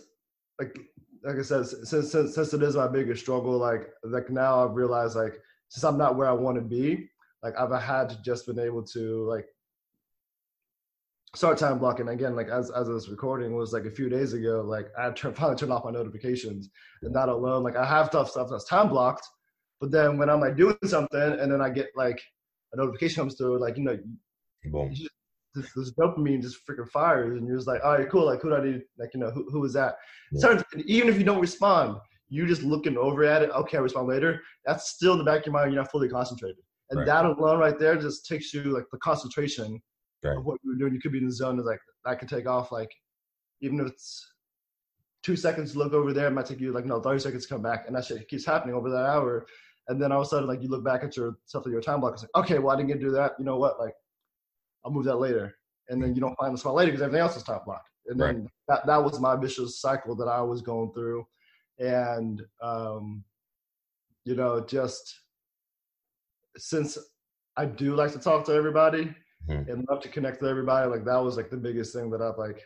[0.61, 0.77] like
[1.25, 4.77] like I said, since since since it is my biggest struggle, like like now I've
[4.77, 7.09] realized like since I'm not where I want to be,
[7.43, 9.47] like I've had just been able to like
[11.35, 12.37] start time blocking again.
[12.37, 15.57] Like as as this recording was like a few days ago, like I turned, finally
[15.57, 16.69] turned off my notifications,
[17.03, 19.27] and that alone, like I have tough stuff that's time blocked,
[19.81, 22.21] but then when I'm like doing something and then I get like
[22.73, 23.99] a notification comes through, like you know,
[24.67, 24.91] Boom.
[24.91, 25.11] You just,
[25.55, 28.27] this, this, dopamine just freaking fires, and you're just like, all right, cool.
[28.27, 28.83] Like who do I need?
[28.99, 29.97] Like you know, who who is that?
[30.33, 30.61] Yeah.
[30.87, 31.99] even if you don't respond,
[32.29, 34.43] you just looking over at it, okay, I respond later.
[34.67, 35.73] That's still in the back of your mind.
[35.73, 37.07] You're not fully concentrated, and right.
[37.07, 39.81] that alone right there just takes you like the concentration
[40.23, 40.37] right.
[40.37, 40.95] of what you're doing.
[40.95, 41.59] You could be in the zone.
[41.59, 42.73] Is like that could take off.
[42.73, 42.91] Like
[43.61, 44.27] even if it's
[45.23, 47.55] two seconds to look over there, it might take you like no 30 seconds to
[47.55, 49.47] come back, and that shit keeps happening over that hour.
[49.89, 51.81] And then all of a sudden, like you look back at your stuff at your
[51.81, 52.15] time block.
[52.15, 53.33] It's like, okay, well, I didn't get to do that.
[53.39, 53.79] You know what?
[53.79, 53.93] Like,
[54.85, 55.55] I'll move that later.
[55.89, 57.91] And then you don't find the spot later because everything else is top blocked.
[58.07, 58.47] And then right.
[58.69, 61.27] that, that was my vicious cycle that I was going through
[61.79, 63.25] and um,
[64.25, 65.21] you know just
[66.57, 66.97] since
[67.57, 69.15] i do like to talk to everybody
[69.49, 69.71] mm-hmm.
[69.71, 72.39] and love to connect with everybody like that was like the biggest thing that i've
[72.39, 72.63] like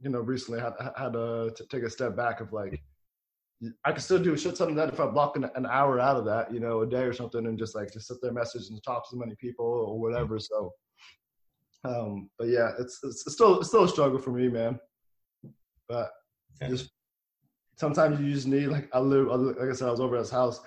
[0.00, 2.82] you know recently had had to, to take a step back of like
[3.84, 5.98] I can still do a shit ton of that if I block an, an, hour
[5.98, 8.32] out of that, you know, a day or something, and just like just sit there,
[8.32, 10.38] message and talk to so many people or whatever.
[10.38, 10.72] So,
[11.84, 14.78] um, but yeah, it's, it's, it's still it's still a struggle for me, man.
[15.88, 16.10] But
[16.62, 16.70] okay.
[16.70, 16.90] just
[17.76, 20.30] sometimes you just need like I live like I said I was over at his
[20.30, 20.60] house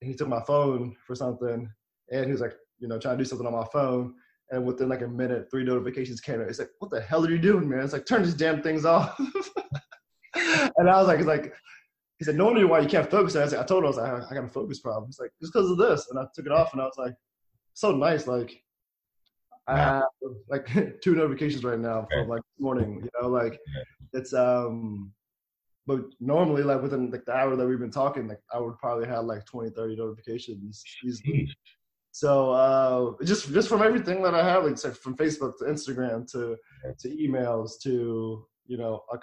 [0.00, 1.68] and he took my phone for something
[2.10, 4.14] and he was like you know trying to do something on my phone
[4.50, 6.48] and within like a minute three notifications came in.
[6.48, 7.80] It's like what the hell are you doing, man?
[7.80, 9.18] It's like turn these damn things off.
[10.34, 11.52] and I was like, it's like
[12.18, 13.34] he said, normally why you can't focus.
[13.34, 15.06] And I, said, I told him I was like, I got a focus problem.
[15.06, 16.06] He's like, just because of this.
[16.10, 17.14] And I took it off and I was like,
[17.74, 18.26] so nice.
[18.26, 18.62] Like
[19.66, 20.04] I have
[20.48, 20.66] like
[21.02, 23.58] two notifications right now from like morning, you know, like
[24.12, 25.12] it's um
[25.86, 29.06] but normally like within like the hour that we've been talking like i would probably
[29.06, 31.48] have like 20 30 notifications easily
[32.10, 36.56] so uh just just from everything that i have like from facebook to instagram to
[36.98, 39.22] to emails to you know like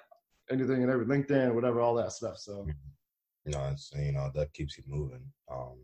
[0.51, 2.37] anything and every LinkedIn, whatever, all that stuff.
[2.37, 2.67] So,
[3.45, 5.23] you know, it's you know that keeps you moving.
[5.51, 5.77] Um,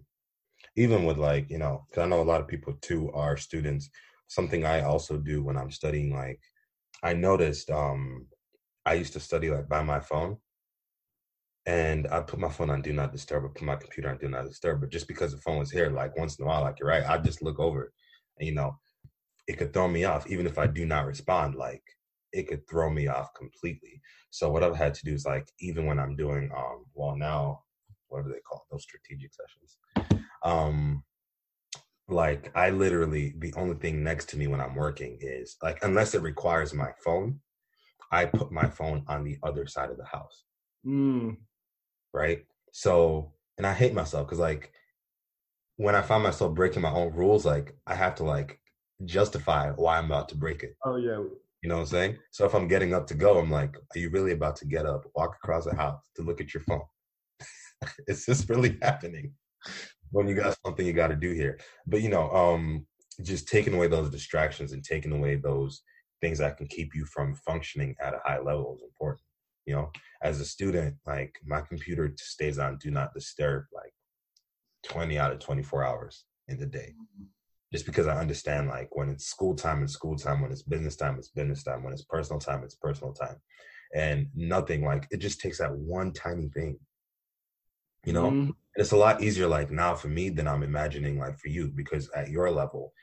[0.76, 3.90] even with like you know, because I know a lot of people too are students.
[4.28, 6.40] Something I also do when I'm studying, like
[7.02, 8.28] I noticed, um,
[8.86, 10.38] I used to study like by my phone,
[11.66, 14.30] and I put my phone on do not disturb, or put my computer on do
[14.30, 14.82] not disturb.
[14.82, 17.08] But just because the phone was here, like once in a while, like you're right,
[17.08, 17.92] I just look over,
[18.38, 18.78] and you know,
[19.48, 21.56] it could throw me off, even if I do not respond.
[21.56, 21.84] Like
[22.32, 24.02] it could throw me off completely.
[24.30, 27.64] So what I've had to do is like even when I'm doing um well now
[28.08, 29.78] what do they call those strategic sessions?
[30.44, 31.04] Um
[32.08, 36.16] like I literally the only thing next to me when I'm working is like unless
[36.16, 37.40] it requires my phone,
[38.12, 40.46] I put my phone on the other side of the house.
[40.86, 41.38] mm,
[42.14, 42.46] Right?
[42.72, 44.72] So and I hate myself because like
[45.76, 48.60] when I find myself breaking my own rules, like I have to like
[49.06, 50.76] justify why I'm about to break it.
[50.86, 51.24] oh yeah,
[51.62, 52.18] You know what I'm saying?
[52.32, 54.86] So if I'm getting up to go, I'm like, are you really about to get
[54.86, 56.82] up, walk across the house to look at your phone?
[58.08, 59.34] Is this really happening?
[60.12, 61.60] When you got something you got to do here.
[61.86, 62.88] But you know, um,
[63.22, 65.82] just taking away those distractions and taking away those
[66.22, 69.22] things that can keep you from functioning at a high level is important.
[69.66, 69.92] You know,
[70.24, 73.94] as a student, like my computer stays on do not disturb like
[74.84, 76.94] 20 out of 24 hours in the day
[77.72, 80.42] just because I understand like when it's school time, it's school time.
[80.42, 81.84] When it's business time, it's business time.
[81.84, 83.38] When it's personal time, it's personal time.
[83.94, 86.80] And nothing like it just takes that one tiny thing.
[88.06, 88.48] You know, Mhm.
[88.48, 91.70] And it's a lot easier like now for me than I'm imagining like for you
[91.70, 92.94] because at your level,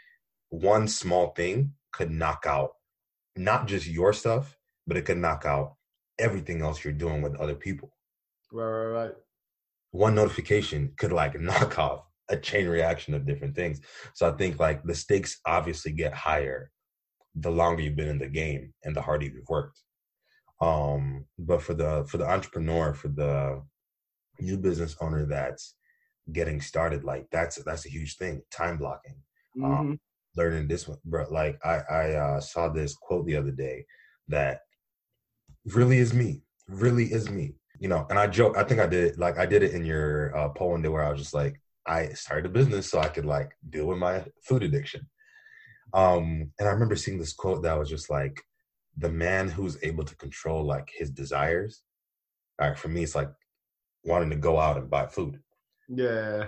[0.51, 2.73] one small thing could knock out
[3.37, 4.57] not just your stuff,
[4.87, 5.77] but it could knock out
[6.19, 7.93] everything else you're doing with other people.
[8.53, 9.15] right, right, right.
[9.91, 13.81] One notification could like knock off a chain reaction of different things.
[14.15, 16.71] So I think like the stakes obviously get higher
[17.35, 19.81] the longer you've been in the game and the harder you've worked.
[20.61, 23.63] Um, but for the for the entrepreneur, for the
[24.41, 25.77] new business owner that's
[26.33, 28.43] getting started, like that's that's a huge thing.
[28.51, 29.17] Time blocking.
[29.63, 29.99] Um, Mhm.
[30.37, 31.27] learning this one, bro.
[31.31, 33.87] Like I I uh, saw this quote the other day
[34.29, 34.61] that
[35.65, 37.55] really is me, really is me.
[37.79, 38.57] You know, and I joke.
[38.57, 41.05] I think I did like I did it in your uh, poll one day where
[41.05, 44.25] I was just like, I started a business so I could like deal with my
[44.43, 45.09] food addiction.
[45.95, 48.41] Um, and I remember seeing this quote that was just like,
[48.99, 51.83] the man who's able to control like his desires.
[52.61, 53.31] All right, for me, it's like
[54.05, 55.39] wanting to go out and buy food.
[55.89, 56.47] Yeah.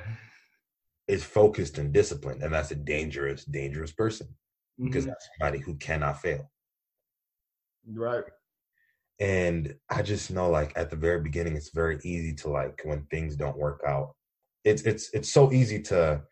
[1.06, 4.28] Is focused and disciplined, and that's a dangerous, dangerous person
[4.82, 5.08] because Mhm.
[5.08, 6.50] that's somebody who cannot fail.
[7.86, 8.24] Right.
[9.20, 13.04] And I just know like at the very beginning it's very easy to like when
[13.06, 14.14] things don't work out.
[14.68, 16.22] It's it's it's so easy to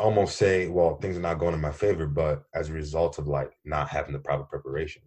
[0.00, 3.28] almost say, well, things are not going in my favor, but as a result of
[3.28, 5.02] like not having the proper preparation.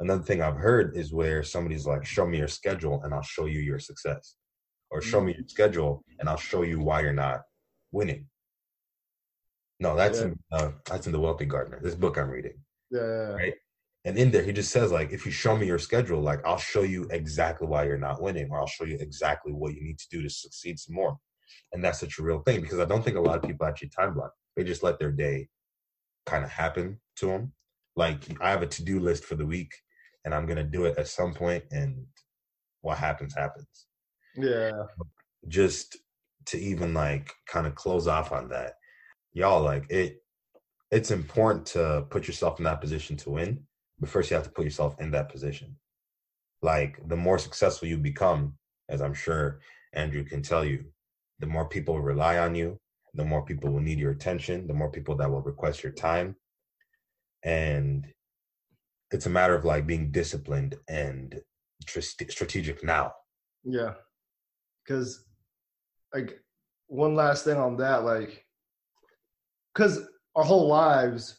[0.00, 3.46] Another thing I've heard is where somebody's like, show me your schedule and I'll show
[3.46, 4.36] you your success.
[4.90, 7.42] Or show me your schedule and I'll show you why you're not
[7.92, 8.26] winning.
[9.80, 10.26] No, that's Yeah.
[10.26, 11.80] in uh, that's in the Wealthy Gardener.
[11.82, 12.58] This book I'm reading.
[12.90, 13.32] Yeah.
[13.32, 13.54] Right.
[14.04, 16.58] And in there, he just says, like, if you show me your schedule, like, I'll
[16.58, 19.98] show you exactly why you're not winning, or I'll show you exactly what you need
[19.98, 21.18] to do to succeed some more.
[21.72, 23.88] And that's such a real thing because I don't think a lot of people actually
[23.88, 24.32] time block.
[24.56, 25.48] They just let their day
[26.24, 27.52] kind of happen to them.
[27.94, 29.72] Like, I have a to do list for the week,
[30.24, 32.04] and I'm going to do it at some point, and
[32.82, 33.86] what happens, happens.
[34.36, 34.72] Yeah.
[35.48, 35.96] Just
[36.46, 38.74] to even like kind of close off on that,
[39.32, 40.18] y'all, like, it,
[40.90, 43.66] it's important to put yourself in that position to win
[43.98, 45.76] but first you have to put yourself in that position.
[46.62, 48.54] Like the more successful you become,
[48.88, 49.60] as I'm sure
[49.92, 50.84] Andrew can tell you,
[51.38, 52.78] the more people rely on you,
[53.14, 56.36] the more people will need your attention, the more people that will request your time.
[57.42, 58.06] And
[59.10, 61.40] it's a matter of like being disciplined and
[61.86, 63.12] tr- strategic now.
[63.64, 63.94] Yeah.
[64.86, 65.24] Cause
[66.14, 66.40] like
[66.88, 68.44] one last thing on that, like
[69.74, 70.00] because
[70.34, 71.38] our whole lives,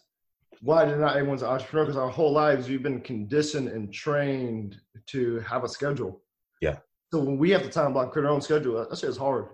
[0.62, 1.86] why did not everyone's an entrepreneur?
[1.86, 4.78] Because our whole lives we've been conditioned and trained
[5.08, 6.22] to have a schedule.
[6.62, 6.78] Yeah.
[7.14, 9.50] So when we have to time block, create our own schedule, that shit is hard.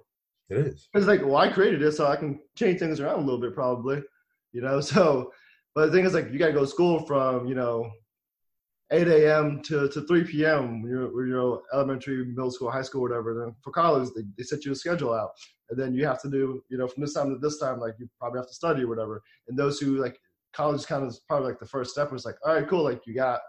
[0.50, 0.90] It is.
[0.94, 3.54] It's like, well, I created it so I can change things around a little bit,
[3.54, 4.02] probably.
[4.52, 5.32] You know, so
[5.76, 7.90] but the thing is, like, you gotta go to school from you know
[8.92, 9.62] 8 a.m.
[9.64, 10.82] to, to 3 p.m.
[10.84, 13.34] When you're, when you're elementary, middle school, high school, whatever.
[13.34, 15.32] Then for college, they, they set you a schedule out,
[15.70, 17.96] and then you have to do you know from this time to this time, like
[18.00, 19.22] you probably have to study or whatever.
[19.48, 20.20] And those who like
[20.54, 23.02] college is kind of probably like the first step was like, all right, cool, like
[23.08, 23.40] you got.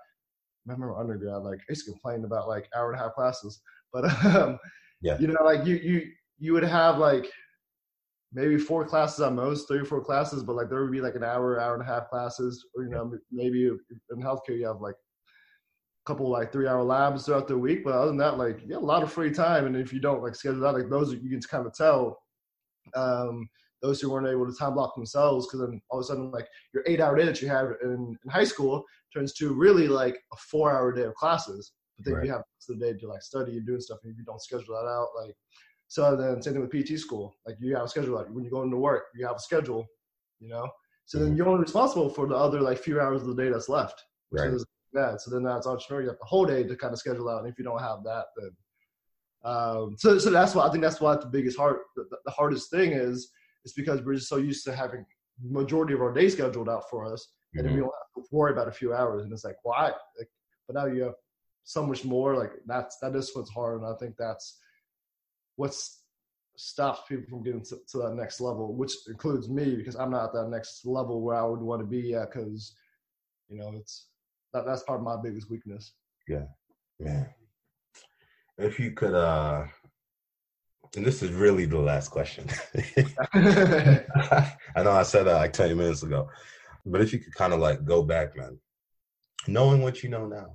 [0.66, 3.60] I remember undergrad, like I used to complain about like hour and a half classes,
[3.92, 4.58] but um,
[5.02, 5.18] Yeah.
[5.18, 7.26] you know, like you you you would have like
[8.32, 11.14] maybe four classes at most, three or four classes, but like there would be like
[11.14, 14.80] an hour, hour and a half classes, or you know, maybe in healthcare you have
[14.80, 17.84] like a couple like three hour labs throughout the week.
[17.84, 19.66] But other than that, like you have a lot of free time.
[19.66, 22.18] And if you don't like schedule that, like those you can kind of tell
[22.96, 23.48] um,
[23.82, 26.48] those who weren't able to time block themselves because then all of a sudden like
[26.72, 28.82] your eight hour day that you have in, in high school
[29.12, 31.72] turns to really like a four hour day of classes.
[31.96, 32.26] But then Right.
[32.26, 34.74] you have the day to like study and doing stuff and if you don't schedule
[34.74, 35.34] that out, like
[35.94, 37.36] so then same thing with PT school.
[37.46, 38.28] Like you have a schedule out.
[38.32, 39.86] When you go into work, you have a schedule,
[40.40, 40.68] you know?
[41.06, 43.68] So then you're only responsible for the other like few hours of the day that's
[43.68, 44.02] left.
[44.32, 44.48] Right.
[44.48, 45.20] is bad.
[45.20, 46.02] So then that's entrepreneur.
[46.02, 47.44] You have the whole day to kind of schedule out.
[47.44, 48.50] And if you don't have that, then
[49.44, 52.70] um, so so that's why I think that's why the biggest hard the, the hardest
[52.72, 53.30] thing is
[53.64, 55.06] is because we're just so used to having
[55.40, 57.84] majority of our day scheduled out for us, and then we Mhm.
[57.84, 59.22] don't have to worry about a few hours.
[59.22, 59.92] And it's like why?
[60.18, 60.30] Like,
[60.66, 61.14] but now you have
[61.62, 62.36] so much more.
[62.36, 64.58] Like that's that is what's hard, and I think that's
[65.56, 66.04] what's
[66.56, 70.26] stops people from getting to, to that next level, which includes me because I'm not
[70.26, 72.74] at that next level where I would want to be at because
[73.48, 74.08] you know it's
[74.52, 75.92] that that's part of my biggest weakness.
[76.28, 76.44] Yeah.
[77.00, 77.28] Man.
[78.56, 79.64] If you could uh
[80.96, 82.46] and this is really the last question.
[83.34, 86.28] I know I said that like 20 minutes ago.
[86.86, 88.58] But if you could kind of like go back, man,
[89.48, 90.54] knowing what you know now,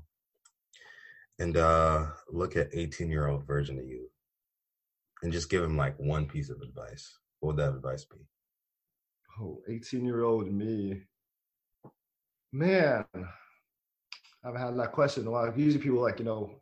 [1.39, 4.10] and uh look at 18 year old version of you
[5.24, 8.17] and just give him like one piece of advice, what would that advice be?
[9.41, 11.01] Oh, 18 year old me.
[12.51, 13.05] Man,
[14.43, 15.57] I've had that question a lot.
[15.57, 16.61] Usually people like, you know,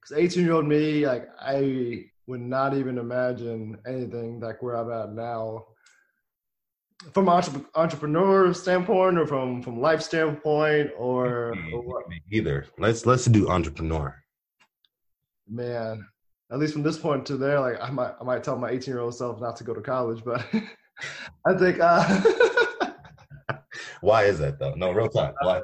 [0.00, 4.90] because 18 year old me, like, I would not even imagine anything like where I'm
[4.90, 5.66] at now.
[7.14, 11.74] From an entrep- entrepreneur standpoint or from from life standpoint or, mm-hmm.
[11.74, 12.04] or what?
[12.30, 12.66] Either.
[12.78, 14.14] Let's let's do entrepreneur.
[15.48, 16.06] man,
[16.52, 18.92] at least from this point to there, like I might I might tell my 18
[18.92, 20.44] year old self not to go to college, but
[21.46, 22.22] I think uh
[24.00, 24.74] Why is that though?
[24.74, 25.34] No, real talk.
[25.42, 25.62] Why?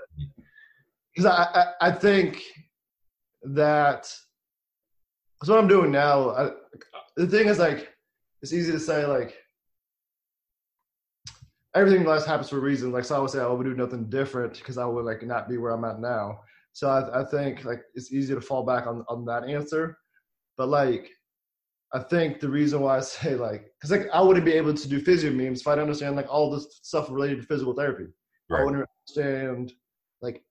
[1.15, 2.43] because I, I I think
[3.43, 4.07] that
[5.43, 6.31] so what I'm doing now.
[6.31, 6.51] I,
[7.17, 7.93] the thing is like
[8.43, 9.35] it's easy to say like
[11.75, 12.93] everything in life happens for a reason.
[12.93, 15.49] Like so I would say I would do nothing different because I would like not
[15.49, 16.41] be where I'm at now.
[16.73, 19.99] So I, I think like it's easy to fall back on on that answer,
[20.57, 21.11] but like
[21.93, 24.89] I think the reason why I say like because like I wouldn't be able to
[24.89, 28.05] do physio memes if I didn't understand like all this stuff related to physical therapy.
[28.51, 28.65] I Right.
[28.65, 29.73] wouldn't understand
[30.23, 30.43] like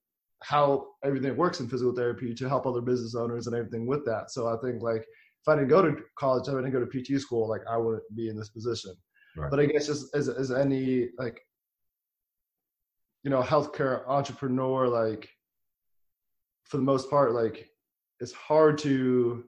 [0.42, 4.30] how everything works in physical therapy to help other business owners and everything with that.
[4.30, 6.86] So I think like if I didn't go to college, if I didn't go to
[6.86, 8.94] PT school, like I wouldn't be in this position.
[9.36, 9.50] Right.
[9.50, 11.40] But I guess just as as any like
[13.22, 15.28] you know healthcare entrepreneur, like
[16.64, 17.68] for the most part, like
[18.20, 19.44] it's hard to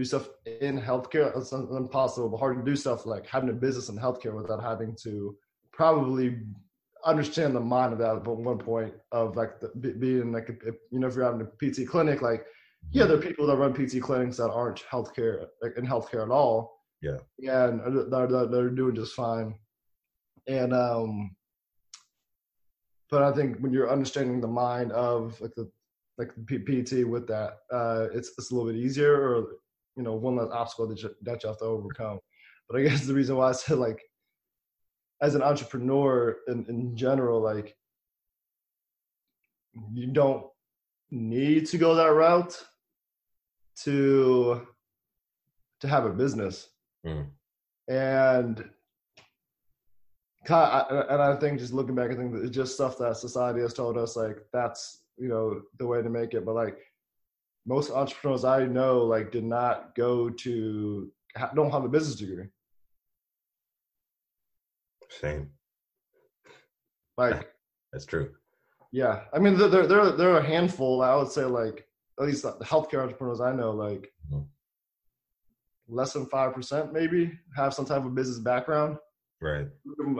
[0.00, 1.36] do stuff in healthcare.
[1.36, 4.96] It's impossible, but hard to do stuff like having a business in healthcare without having
[5.02, 5.36] to
[5.72, 6.38] probably
[7.04, 10.98] understand the mind of that at one point of like the, being like a, you
[11.00, 12.44] know if you're having a PT clinic like
[12.90, 16.30] yeah there are people that run PT clinics that aren't healthcare like in healthcare at
[16.30, 17.16] all Yeah.
[17.68, 17.80] and
[18.12, 19.54] they're, they're, they're doing just fine
[20.46, 21.34] and um
[23.10, 25.70] but I think when you're understanding the mind of like the
[26.18, 29.46] like the PT with that uh it's it's a little bit easier or
[29.96, 32.18] you know one less obstacle that you, that you have to overcome
[32.70, 34.00] but I guess the reason why I said like
[35.20, 37.76] as an entrepreneur in, in general, like
[39.92, 40.46] you don't
[41.10, 42.64] need to go that route
[43.82, 44.66] to
[45.80, 46.68] to have a business.
[47.06, 47.26] Mm.
[47.88, 48.64] And
[50.48, 53.98] and I think just looking back, I think it's just stuff that society has told
[53.98, 56.46] us like that's you know the way to make it.
[56.46, 56.78] But like
[57.70, 61.10] most entrepreneurs I know, like did not go to
[61.54, 62.48] don't have a business degree.
[65.08, 65.50] Same.
[67.16, 67.48] Like
[67.92, 68.30] That's true.
[68.92, 71.02] Yeah, I mean, there there there are a handful.
[71.02, 71.86] I would say like
[72.20, 74.46] at least the healthcare entrepreneurs I know, like Mhm.
[75.88, 78.98] less than five percent maybe have some type of business background.
[79.40, 79.68] Right.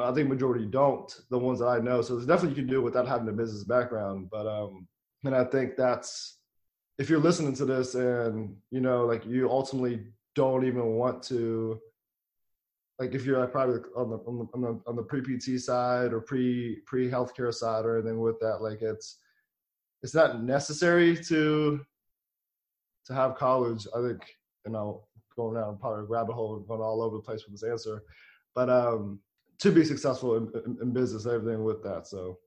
[0.00, 1.10] I think majority don't.
[1.30, 3.32] The ones that I know, so there's definitely you can do it without having a
[3.32, 4.28] business background.
[4.30, 4.86] But um,
[5.24, 6.39] and I think that's
[7.00, 10.04] if you're listening to this and you know like you ultimately
[10.36, 11.80] don't even want to
[12.98, 16.80] like if you're probably on the on the on the, pre PT side or pre
[16.86, 19.16] pre healthcare side or anything with that, like it's
[20.02, 21.80] it's not necessary to
[23.06, 23.86] to have college.
[23.96, 24.20] I think
[24.66, 27.58] you know going down probably a rabbit hole and going all over the place with
[27.58, 28.02] this answer,
[28.54, 29.20] but um
[29.60, 32.06] to be successful in, in, in business, everything with that.
[32.06, 32.38] So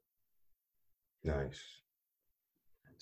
[1.24, 1.83] Nice.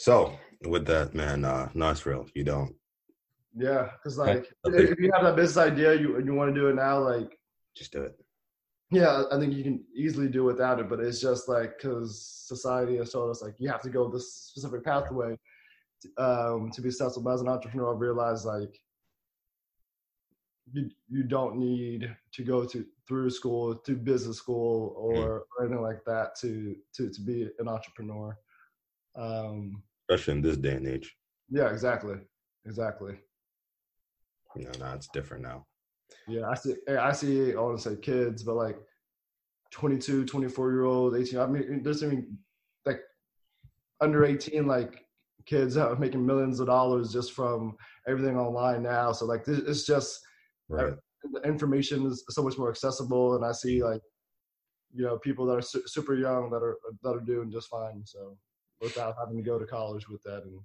[0.01, 0.33] So
[0.67, 2.25] with that, man, uh, no, it's real.
[2.33, 2.73] You don't.
[3.55, 6.75] yeah, because like if you have that business idea, you you want to do it
[6.75, 7.37] now, like
[7.77, 8.15] Just do it.
[8.89, 12.97] Yeah, I think you can easily do without it, but it's just like because society
[12.97, 15.37] has told us like you have to go this specific pathway
[16.17, 17.21] um, to be successful.
[17.21, 18.75] But as an entrepreneur, I've realized like
[20.73, 25.25] you you don't need to go to through school, to business school, or, mm.
[25.25, 28.35] or anything like that to to to be an entrepreneur.
[29.15, 31.15] Um, Especially in this day and age.
[31.49, 32.15] Yeah, exactly,
[32.65, 33.15] exactly.
[34.57, 35.65] You know, now it's different now.
[36.27, 36.75] Yeah, I see.
[36.89, 37.53] Eh, I see.
[37.53, 38.77] I want to say kids, but like
[39.71, 41.39] 22, 24 year old, 18.
[41.39, 42.37] I mean, there's even
[42.85, 42.99] like
[44.01, 45.05] under 18, like
[45.45, 49.13] kids are making millions of dollars just from everything online now.
[49.13, 50.19] So like, it's just
[50.73, 50.93] uh, right.
[51.31, 53.93] the information is so much more accessible, and I see mm-hmm.
[53.93, 54.01] like,
[54.93, 58.01] you know, people that are su- super young that are that are doing just fine.
[58.03, 58.37] So
[58.81, 60.59] without having to go to college with that, and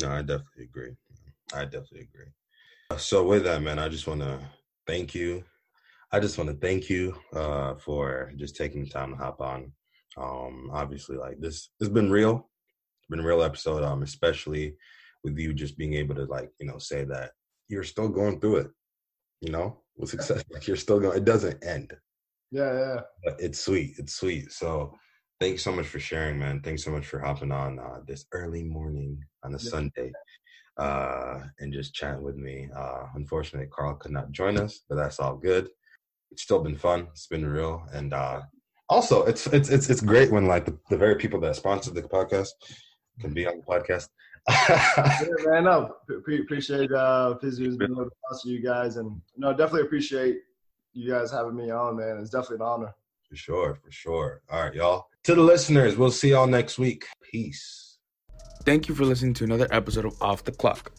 [0.00, 0.96] no, I definitely agree.
[1.52, 2.98] I definitely agree.
[2.98, 4.38] So with that, man, I just want to
[4.86, 5.44] thank you.
[6.12, 9.72] I just want to thank you uh, for just taking the time to hop on.
[10.16, 12.48] Um, obviously, like this it's been real.
[13.00, 14.74] It's been a real episode, um, especially
[15.24, 17.32] with you just being able to like, you know, say that
[17.68, 18.70] you're still going through it,
[19.40, 20.42] you know, with success.
[20.50, 21.92] Like you're still going, it doesn't end.
[22.50, 23.00] Yeah, yeah.
[23.24, 23.94] But it's sweet.
[23.98, 24.52] It's sweet.
[24.52, 24.94] So
[25.40, 26.60] thank you so much for sharing, man.
[26.60, 29.70] Thanks so much for hopping on uh, this early morning on a yeah.
[29.70, 30.12] Sunday
[30.78, 32.68] uh, and just chatting with me.
[32.76, 35.68] Uh, unfortunately, Carl could not join us, but that's all good.
[36.30, 37.08] It's still been fun.
[37.12, 38.42] It's been real, and uh,
[38.88, 42.02] also it's it's it's it's great when like the, the very people that sponsor the
[42.02, 42.48] podcast
[43.20, 44.08] can be on the podcast.
[44.68, 45.96] yeah, man, no,
[46.40, 50.40] appreciate uh, Physio's being able to sponsor you guys, and no, definitely appreciate
[50.92, 52.18] you guys having me on, man.
[52.20, 52.94] It's definitely an honor.
[53.28, 54.42] For sure, for sure.
[54.50, 55.06] All right, y'all.
[55.28, 57.04] To the listeners, we'll see y'all next week.
[57.20, 57.98] Peace.
[58.64, 60.90] Thank you for listening to another episode of Off the Clock.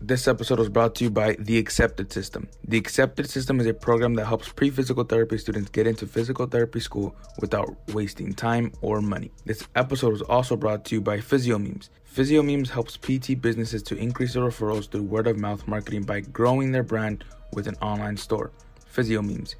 [0.00, 2.48] This episode was brought to you by The Accepted System.
[2.66, 6.46] The Accepted System is a program that helps pre physical therapy students get into physical
[6.46, 9.30] therapy school without wasting time or money.
[9.44, 11.90] This episode was also brought to you by PhysioMemes.
[12.10, 16.72] PhysioMemes helps PT businesses to increase their referrals through word of mouth marketing by growing
[16.72, 17.22] their brand
[17.52, 18.50] with an online store.
[18.90, 19.56] PhysioMemes.